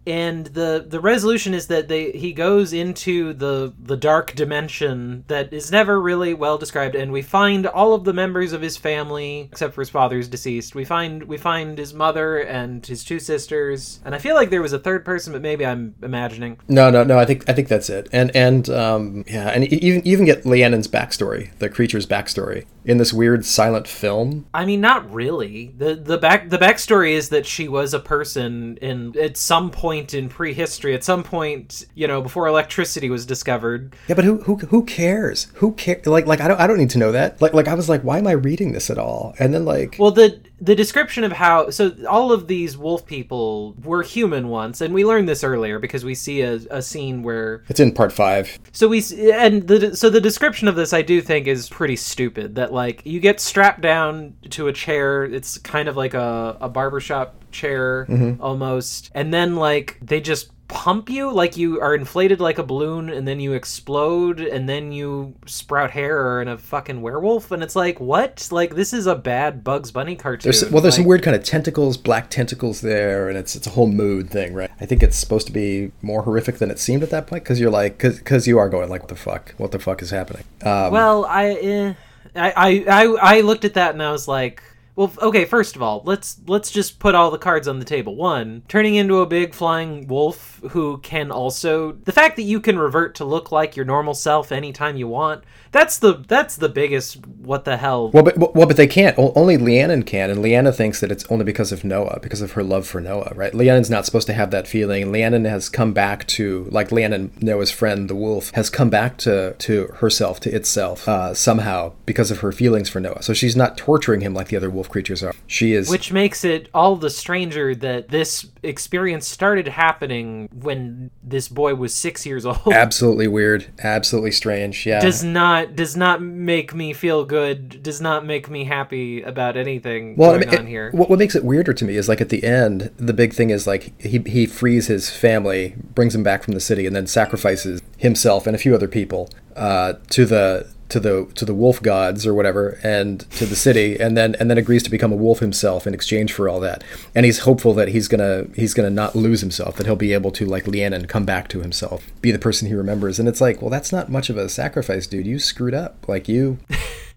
[0.06, 5.52] and the the resolution is that they he goes into the the dark dimension that
[5.52, 9.48] is never really well described and we find all of the members of his family
[9.52, 14.00] except for his father's deceased we find we find his mother and his two sisters
[14.04, 17.02] and i feel like there was a third person but maybe i'm imagining No, no,
[17.04, 17.18] no.
[17.18, 18.08] I think I think that's it.
[18.12, 22.98] And and um, yeah, and you even even get Leannon's backstory, the creature's backstory, in
[22.98, 24.46] this weird silent film.
[24.52, 25.72] I mean, not really.
[25.76, 29.95] the the back The backstory is that she was a person in at some point
[29.96, 30.94] in prehistory.
[30.94, 33.94] At some point, you know, before electricity was discovered.
[34.08, 35.48] Yeah, but who who who cares?
[35.54, 36.00] Who care?
[36.04, 37.40] Like like I don't I don't need to know that.
[37.40, 39.34] Like like I was like, why am I reading this at all?
[39.38, 43.74] And then like, Well, the the description of how so all of these wolf people
[43.82, 47.62] were human once, and we learned this earlier because we see a, a scene where
[47.68, 48.58] it's in part five.
[48.72, 49.02] so we
[49.32, 52.54] and the so the description of this I do think is pretty stupid.
[52.54, 55.24] That like you get strapped down to a chair.
[55.24, 58.42] It's kind of like a a barbershop chair mm-hmm.
[58.42, 61.30] almost, and then like they just pump you?
[61.32, 65.90] Like you are inflated like a balloon and then you explode and then you sprout
[65.90, 67.50] hair and a fucking werewolf?
[67.50, 68.48] And it's like what?
[68.50, 70.50] Like this is a bad bugs bunny cartoon.
[70.50, 73.70] There's well, there's some weird kind of tentacles, black tentacles there, and it's it's a
[73.70, 74.70] whole mood thing, right?
[74.80, 77.60] I think it's supposed to be more horrific than it seemed at that point because
[77.60, 80.44] you're like, because you are going like, what the fuck, what the fuck is happening?
[80.62, 81.94] Um, Well, I, eh,
[82.34, 84.62] I, I, I, I looked at that and I was like,
[84.96, 85.44] well, okay.
[85.44, 88.16] First of all, let's let's just put all the cards on the table.
[88.16, 92.78] One, turning into a big flying wolf who can also the fact that you can
[92.78, 95.44] revert to look like your normal self anytime you want.
[95.72, 98.10] That's the that's the biggest what the hell.
[98.10, 99.18] Well, but well, but they can't.
[99.18, 102.52] O- Only Leannon can, and Leanna thinks that it's only because of Noah, because of
[102.52, 103.54] her love for Noah, right?
[103.54, 105.12] Leannon's not supposed to have that feeling.
[105.12, 109.54] Leannon has come back to, like Leannon, Noah's friend, the wolf, has come back to
[109.58, 113.22] to herself, to itself, uh, somehow because of her feelings for Noah.
[113.22, 115.34] So she's not torturing him like the other wolf creatures are.
[115.46, 115.88] She is.
[115.88, 121.94] Which makes it all the stranger that this experience started happening when this boy was
[121.94, 122.58] six years old.
[122.72, 124.86] absolutely weird, absolutely strange.
[124.86, 125.00] Yeah.
[125.00, 130.16] does not does not make me feel good does not make me happy about anything
[130.16, 130.90] well, I going mean, on it- here.
[130.92, 133.50] What, what makes it weirder to me is like at the end, the big thing
[133.50, 137.06] is like he he frees his family, brings them back from the city, and then
[137.06, 141.82] sacrifices himself and a few other people uh, to the to the to the wolf
[141.82, 145.16] gods or whatever, and to the city, and then and then agrees to become a
[145.16, 146.84] wolf himself in exchange for all that.
[147.14, 150.30] And he's hopeful that he's gonna he's gonna not lose himself, that he'll be able
[150.32, 153.18] to like Leannon come back to himself, be the person he remembers.
[153.18, 155.26] And it's like, well, that's not much of a sacrifice, dude.
[155.26, 156.08] You screwed up.
[156.08, 156.58] Like you.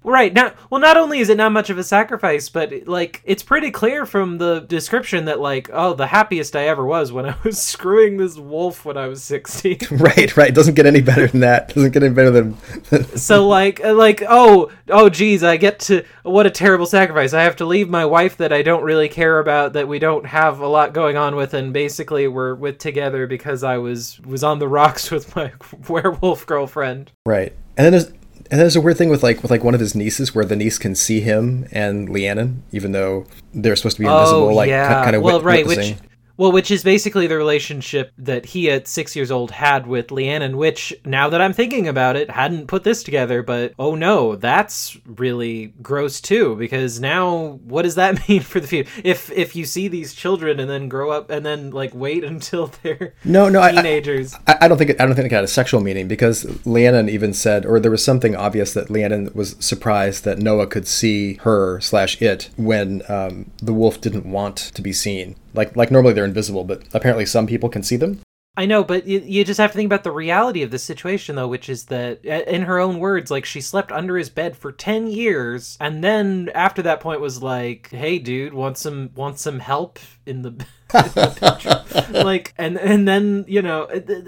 [0.04, 3.43] Right now well not only is it not much of a sacrifice but like it's
[3.43, 7.36] pretty clear from the description that like oh the happiest i ever was when i
[7.43, 10.54] was screwing this wolf when i was 16 Right, right.
[10.54, 11.74] Doesn't get any better than that.
[11.74, 12.58] Doesn't get any better than.
[13.18, 17.43] so like uh, like oh oh geez i get to what a terrible sacrifice i
[17.43, 20.60] have to leave my wife that i don't really care about that we don't have
[20.60, 24.60] a lot going on with and basically we're with together because i was was on
[24.60, 25.52] the rocks with my
[25.88, 27.54] werewolf girlfriend Right.
[27.78, 28.12] And then there's
[28.52, 30.56] and there's a weird thing with like with like one of his nieces where the
[30.56, 34.70] niece can see him and Leannon, even though they're supposed to be invisible, oh, like
[34.70, 35.95] kind of Oh, well, right, witnessing.
[35.97, 36.04] which
[36.40, 40.56] well, which is basically the relationship that he at six years old had with Leannon.
[40.56, 43.44] Which, now that I'm thinking about it, hadn't put this together.
[43.44, 46.56] But oh no, that's really gross too.
[46.56, 48.90] Because now, what does that mean for the future?
[49.04, 52.68] If if you see these children and then grow up and then like wait until
[52.84, 54.34] they're No, no, I- I- teenagers.
[54.48, 57.10] I, I don't think it, I don't think it had a sexual meaning because Leannon
[57.10, 61.34] even said, or there was something obvious that Leannon was surprised that Noah could see
[61.42, 65.36] her slash it when um, the wolf didn't want to be seen.
[65.60, 68.22] Like like normally they're invisible, but apparently some people can see them.
[68.55, 71.36] I know, but you, you just have to think about the reality of the situation,
[71.36, 74.55] though, which is that, uh, in her own words, like she slept under his bed
[74.55, 79.38] for ten years, and then after that point was like, "Hey, dude, want some want
[79.38, 80.55] some help in the, in
[80.93, 83.84] the bedroom?" like, and and then you know.
[83.84, 84.28] it- it-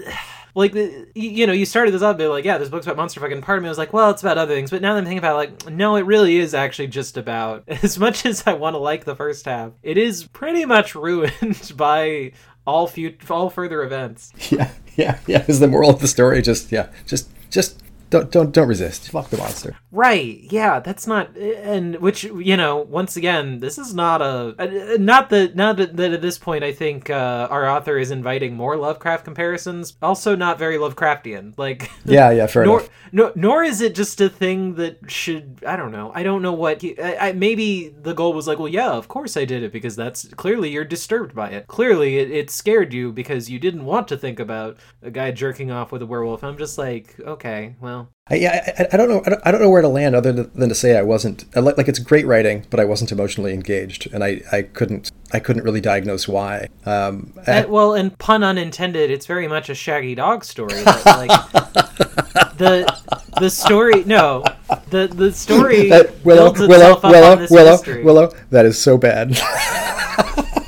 [0.54, 3.40] Like you know, you started this up, but like, yeah, this book's about monster fucking.
[3.40, 5.18] Part of me was like, well, it's about other things, but now that I'm thinking
[5.18, 7.64] about, it, like, no, it really is actually just about.
[7.68, 11.72] As much as I want to like the first half, it is pretty much ruined
[11.76, 12.32] by
[12.66, 14.32] all few all further events.
[14.50, 15.44] Yeah, yeah, yeah.
[15.48, 17.81] Is the moral of the story just yeah, just just
[18.12, 19.10] don't don't don't resist.
[19.10, 19.76] Fuck the monster.
[19.90, 20.40] Right.
[20.42, 25.56] Yeah, that's not and which you know, once again, this is not a not that
[25.56, 29.96] not that at this point I think uh, our author is inviting more Lovecraft comparisons.
[30.02, 31.54] Also not very Lovecraftian.
[31.56, 32.90] Like Yeah, yeah, fair nor, enough.
[33.12, 36.12] No, nor is it just a thing that should I don't know.
[36.14, 39.08] I don't know what he, I, I, maybe the goal was like, well, yeah, of
[39.08, 41.66] course I did it because that's clearly you're disturbed by it.
[41.66, 45.70] Clearly it, it scared you because you didn't want to think about a guy jerking
[45.70, 46.44] off with a werewolf.
[46.44, 49.22] I'm just like, okay, well, I, yeah, I, I, don't know.
[49.26, 51.76] I don't, I don't, know where to land other than to say I wasn't like,
[51.76, 55.64] like it's great writing, but I wasn't emotionally engaged, and I, I couldn't I couldn't
[55.64, 56.68] really diagnose why.
[56.86, 60.82] Um, and, well, and pun unintended, it's very much a Shaggy Dog story.
[60.82, 61.52] That, like,
[62.58, 64.44] the the story, no,
[64.90, 68.04] the the story that, Willow, builds Willow, itself Willow, up on this Willow, mystery.
[68.04, 68.32] Willow.
[68.50, 69.36] That is so bad.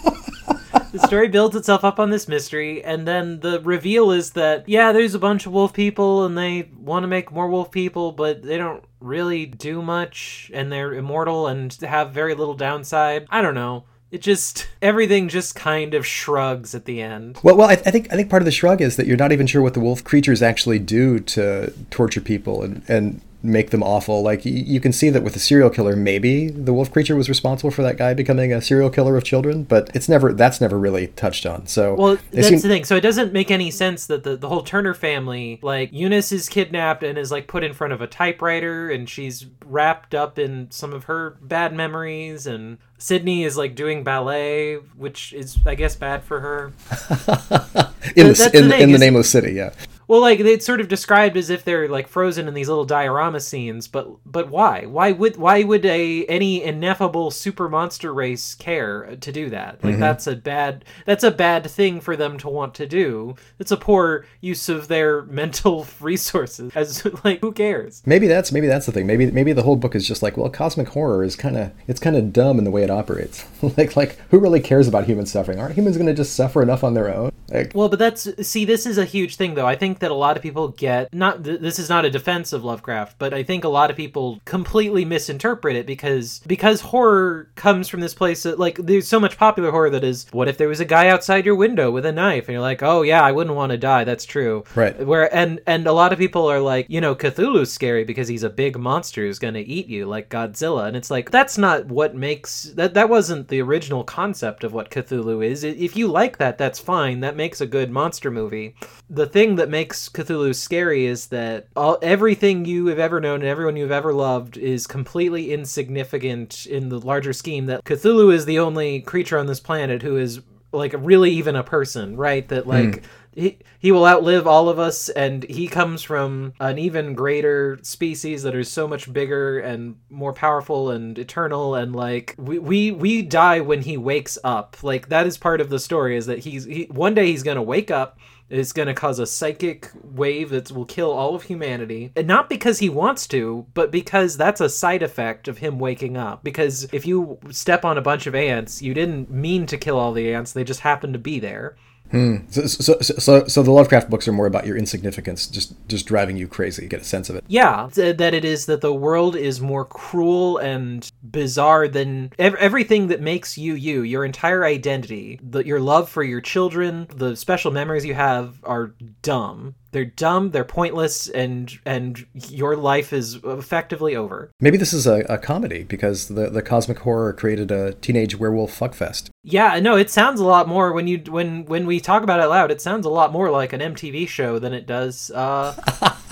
[0.95, 4.93] the story builds itself up on this mystery, and then the reveal is that yeah,
[4.93, 8.43] there's a bunch of wolf people, and they want to make more wolf people, but
[8.43, 13.27] they don't really do much, and they're immortal and have very little downside.
[13.29, 13.85] I don't know.
[14.13, 17.41] It just everything just kind of shrugs at the end.
[17.43, 19.33] Well, well, I, I, think I think part of the shrug is that you're not
[19.33, 23.83] even sure what the wolf creatures actually do to torture people, and and make them
[23.83, 24.23] awful.
[24.23, 27.71] Like you can see that with a serial killer, maybe the wolf creature was responsible
[27.71, 31.09] for that guy becoming a serial killer of children, but it's never that's never really
[31.09, 31.67] touched on.
[31.67, 32.61] So well, that's seem...
[32.61, 32.85] the thing.
[32.85, 36.49] So it doesn't make any sense that the the whole Turner family, like Eunice, is
[36.49, 40.71] kidnapped and is like put in front of a typewriter, and she's wrapped up in
[40.71, 45.95] some of her bad memories, and Sydney is like doing ballet, which is I guess
[45.97, 46.73] bad for her.
[48.17, 49.75] in the, in, the, in the name of the city, yeah.
[50.09, 53.41] Well, like it's sort of described as if they're like frozen in these little diorama
[53.41, 54.87] scenes, but but why?
[54.87, 59.83] Why would why would a any ineffable super monster race care to do that?
[59.83, 60.01] Like mm-hmm.
[60.01, 63.37] that's a bad that's a bad thing for them to want to do.
[63.59, 66.73] It's a poor use of their mental resources.
[66.75, 68.03] As like who cares?
[68.07, 69.07] Maybe that's maybe that's the thing.
[69.07, 72.01] Maybe maybe the whole book is just like well, cosmic horror is kind of it's
[72.01, 73.45] kind of dumb in the way it operates.
[73.77, 75.59] like like who really cares about human suffering?
[75.59, 77.33] Aren't humans going to just suffer enough on their own?
[77.49, 79.67] Like, well, but that's see this is a huge thing though.
[79.67, 82.11] I think think that a lot of people get not th- this is not a
[82.11, 86.81] defense of Lovecraft, but I think a lot of people completely misinterpret it because because
[86.81, 90.49] horror comes from this place that like there's so much popular horror that is what
[90.49, 93.03] if there was a guy outside your window with a knife and you're like, "Oh
[93.03, 94.65] yeah, I wouldn't want to die." That's true.
[94.75, 94.99] Right.
[95.07, 98.43] Where and and a lot of people are like, you know, Cthulhu's scary because he's
[98.43, 100.89] a big monster who's going to eat you like Godzilla.
[100.89, 104.91] And it's like that's not what makes that that wasn't the original concept of what
[104.91, 105.63] Cthulhu is.
[105.63, 107.21] If you like that, that's fine.
[107.21, 108.75] That makes a good monster movie.
[109.09, 113.41] The thing that makes makes Cthulhu scary is that all everything you have ever known
[113.41, 117.67] and everyone you've ever loved is completely insignificant in the larger scheme.
[117.67, 120.41] That Cthulhu is the only creature on this planet who is
[120.73, 122.49] like really even a person, right?
[122.49, 123.03] That like.
[123.03, 123.05] Mm.
[123.37, 128.45] He, he will outlive all of us and he comes from an even greater species
[128.45, 133.23] that is so much bigger and more powerful and eternal and like we we, we
[133.23, 136.65] die when he wakes up like that is part of the story is that he's
[136.65, 138.21] he, one day he's gonna wake up
[138.55, 142.13] is going to cause a psychic wave that will kill all of humanity.
[142.17, 146.17] And not because he wants to, but because that's a side effect of him waking
[146.17, 146.45] up.
[146.45, 150.13] Because if you step on a bunch of ants, you didn't mean to kill all
[150.13, 151.77] the ants, they just happened to be there.
[152.15, 152.37] Hmm.
[152.49, 156.37] So, so, so, so the Lovecraft books are more about your insignificance, just just driving
[156.37, 156.87] you crazy.
[156.87, 157.43] Get a sense of it.
[157.49, 163.09] Yeah, that it is that the world is more cruel and bizarre than ev- everything
[163.09, 164.03] that makes you you.
[164.03, 168.95] Your entire identity, the, your love for your children, the special memories you have are
[169.23, 174.51] dumb they're dumb they're pointless and and your life is effectively over.
[174.61, 178.79] Maybe this is a, a comedy because the, the cosmic horror created a teenage werewolf
[178.79, 179.31] fuckfest.
[179.45, 182.47] Yeah no it sounds a lot more when you when when we talk about it
[182.47, 185.75] loud it sounds a lot more like an mtv show than it does uh,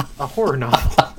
[0.18, 1.14] a horror novel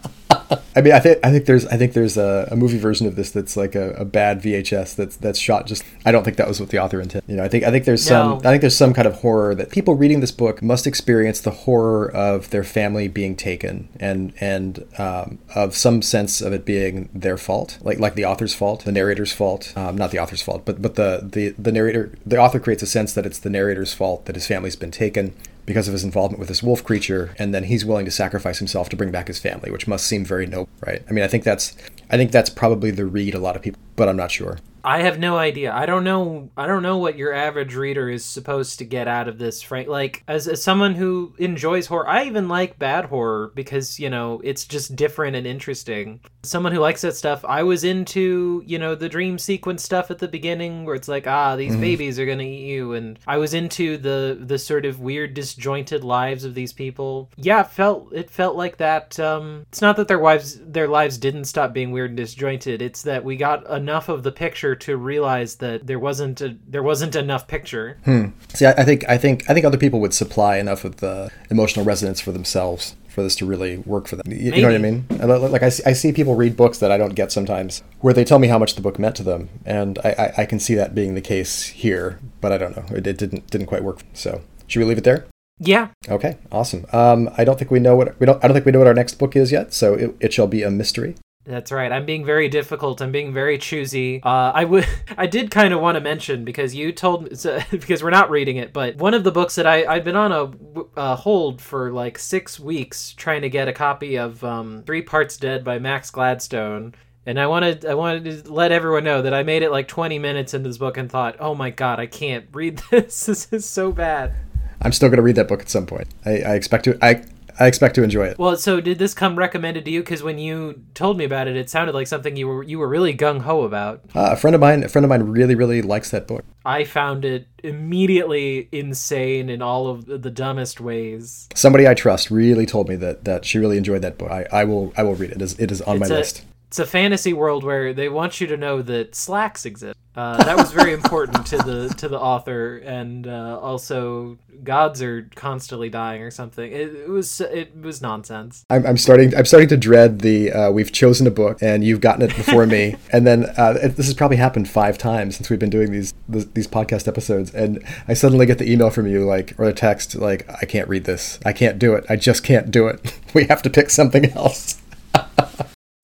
[0.76, 3.16] I mean, I think I think there's I think there's a, a movie version of
[3.16, 5.84] this that's like a, a, bad VHS that's that's shot just.
[6.06, 7.30] I don't think that was what the author intended.
[7.30, 8.38] You know, I think I think there's some.
[8.40, 11.52] I think there's some kind of horror that people reading this book must experience the
[11.52, 17.10] horror of their family being taken and and um, of some sense of it being
[17.14, 20.66] their fault, like like the author's fault, the narrator's fault, um, not the author's fault,
[20.66, 23.94] but but the the the narrator the author creates a sense that it's the narrator's
[23.94, 25.34] fault that his family's been taken
[25.66, 28.90] because of his involvement with this wolf creature, and then he's willing to sacrifice himself
[28.90, 31.04] to bring back his family, which must seem very noble, right?
[31.10, 31.76] I mean, I think that's
[32.10, 34.58] I think that's probably the read a lot of people, but I'm not sure.
[34.84, 35.74] I have no idea.
[35.74, 36.50] I don't know.
[36.58, 39.62] I don't know what your average reader is supposed to get out of this.
[39.62, 44.10] Frank, like as, as someone who enjoys horror, I even like bad horror because you
[44.10, 46.20] know it's just different and interesting.
[46.44, 50.20] Someone who likes that stuff, I was into you know the dream sequence stuff at
[50.20, 51.82] the beginning where it's like ah these mm-hmm.
[51.82, 56.04] babies are gonna eat you, and I was into the the sort of weird disjointed
[56.04, 57.30] lives of these people.
[57.38, 59.18] Yeah, it felt it felt like that.
[59.18, 62.82] Um, it's not that their wives their lives didn't stop being weird and disjointed.
[62.82, 66.84] It's that we got enough of the picture to realize that there wasn't a, there
[66.84, 67.98] wasn't enough picture.
[68.06, 68.28] Hmm.
[68.54, 71.30] See, I, I think I think I think other people would supply enough of the
[71.50, 74.26] emotional resonance for themselves for this to really work for them.
[74.28, 75.06] You, you know what I mean?
[75.52, 78.24] Like I, see, I see people read books that I don't get sometimes, where they
[78.24, 80.74] tell me how much the book meant to them, and I, I, I can see
[80.76, 82.86] that being the case here, but I don't know.
[82.96, 84.02] It, it didn't didn't quite work.
[84.14, 85.28] So should we leave it there?
[85.60, 85.90] Yeah.
[86.10, 86.38] Okay.
[86.52, 86.86] Awesome.
[86.92, 88.44] Um, I don't think we know what we don't.
[88.44, 89.74] I don't think we know what our next book is yet.
[89.74, 91.16] So it, it shall be a mystery.
[91.46, 91.92] That's right.
[91.92, 93.02] I'm being very difficult.
[93.02, 94.22] I'm being very choosy.
[94.24, 94.88] Uh, I would,
[95.18, 98.30] I did kind of want to mention because you told me so, because we're not
[98.30, 101.62] reading it, but one of the books that I I've been on a, a hold
[101.62, 105.80] for like six weeks trying to get a copy of um, Three Parts Dead by
[105.80, 106.96] Max Gladstone.
[107.26, 110.20] And I wanted I wanted to let everyone know that I made it like 20
[110.20, 113.26] minutes into this book and thought, "Oh my god, I can't read this.
[113.26, 114.34] this is so bad."
[114.82, 116.08] I'm still going to read that book at some point.
[116.26, 116.98] I, I expect to.
[117.02, 117.24] I
[117.60, 118.40] I expect to enjoy it.
[118.40, 120.02] Well, so did this come recommended to you?
[120.02, 122.88] Because when you told me about it, it sounded like something you were you were
[122.88, 124.02] really gung ho about.
[124.16, 126.44] Uh, a friend of mine, a friend of mine, really really likes that book.
[126.66, 131.50] I found it immediately insane in all of the dumbest ways.
[131.56, 134.32] Somebody I trust really told me that that she really enjoyed that book.
[134.32, 135.38] I, I will I will read it.
[135.38, 136.46] It is, it is on it's my a, list.
[136.74, 139.96] It's a fantasy world where they want you to know that slacks exist.
[140.16, 145.30] Uh, that was very important to the to the author, and uh, also gods are
[145.36, 146.72] constantly dying or something.
[146.72, 148.66] It, it was it was nonsense.
[148.72, 152.02] I'm, I'm, starting I'm starting to dread the uh, we've chosen a book and you've
[152.02, 155.52] gotten it before me, and then uh, it, this has probably happened five times since
[155.52, 159.24] we've been doing these these podcast episodes, and I suddenly get the email from you
[159.26, 162.44] like or a text like I can't read this, I can't do it, I just
[162.44, 163.20] can't do it.
[163.36, 164.82] we have to pick something else.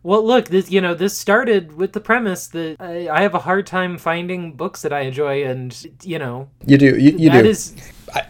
[0.01, 3.39] Well, look, this you know this started with the premise that I, I, have a
[3.39, 7.43] hard time finding books that I enjoy, and you know you do you, you that
[7.43, 7.49] do.
[7.49, 7.75] Is,
[8.15, 8.21] I,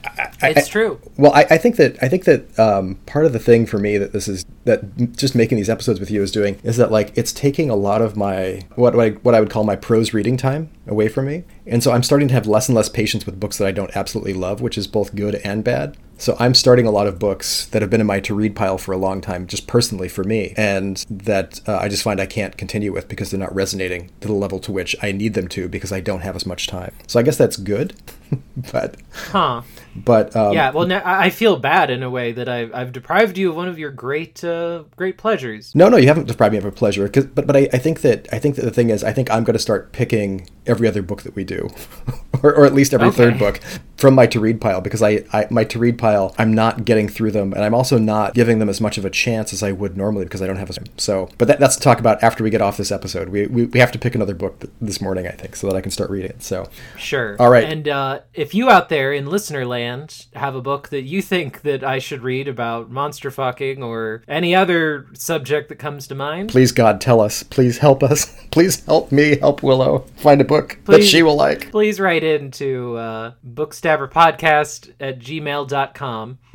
[0.42, 1.00] I, it's true.
[1.18, 4.14] Well, I, think that I think that um, part of the thing for me that
[4.14, 7.32] this is that just making these episodes with you is doing is that like it's
[7.32, 10.38] taking a lot of my what what I, what I would call my prose reading
[10.38, 13.40] time away from me, and so I'm starting to have less and less patience with
[13.40, 15.98] books that I don't absolutely love, which is both good and bad.
[16.20, 18.78] So I'm starting a lot of books that have been in my to read pile
[18.78, 22.26] for a long time, just personally for me, and that uh, I just find I
[22.26, 25.48] can't continue with because they're not resonating to the level to which I need them
[25.48, 26.94] to because I don't have as much time.
[27.08, 27.96] So I guess that's good,
[28.72, 28.98] but
[29.32, 29.62] huh.
[29.96, 33.38] But um, yeah, well, now I feel bad in a way that I've, I've deprived
[33.38, 35.74] you of one of your great uh, great pleasures.
[35.74, 37.08] No, no, you haven't deprived me of a pleasure.
[37.08, 39.44] But but I, I think that I think that the thing is, I think I'm
[39.44, 41.70] going to start picking every other book that we do,
[42.44, 43.18] or, or at least every okay.
[43.18, 43.62] third book
[43.98, 47.08] from my to read pile because I, I my to read pile I'm not getting
[47.08, 49.72] through them, and I'm also not giving them as much of a chance as I
[49.72, 51.30] would normally because I don't have a so.
[51.38, 53.30] But that, that's to talk about after we get off this episode.
[53.30, 55.82] We, we we have to pick another book this morning, I think, so that I
[55.82, 56.44] can start reading it.
[56.44, 57.36] So sure.
[57.40, 57.64] All right.
[57.64, 61.62] And uh, if you out there in listener land have a book that you think
[61.62, 66.50] that I should read about monster fucking or any other subject that comes to mind,
[66.50, 67.44] please God tell us.
[67.44, 68.26] Please help us.
[68.52, 71.72] please help me help Willow find a book please, that she will like.
[71.72, 75.99] Please write into uh, bookstabberpodcast at gmail.com.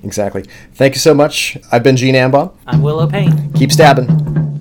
[0.02, 0.44] Exactly.
[0.74, 1.58] Thank you so much.
[1.70, 2.56] I've been Gene Ambaum.
[2.66, 3.52] I'm Willow Payne.
[3.52, 4.53] Keep stabbing.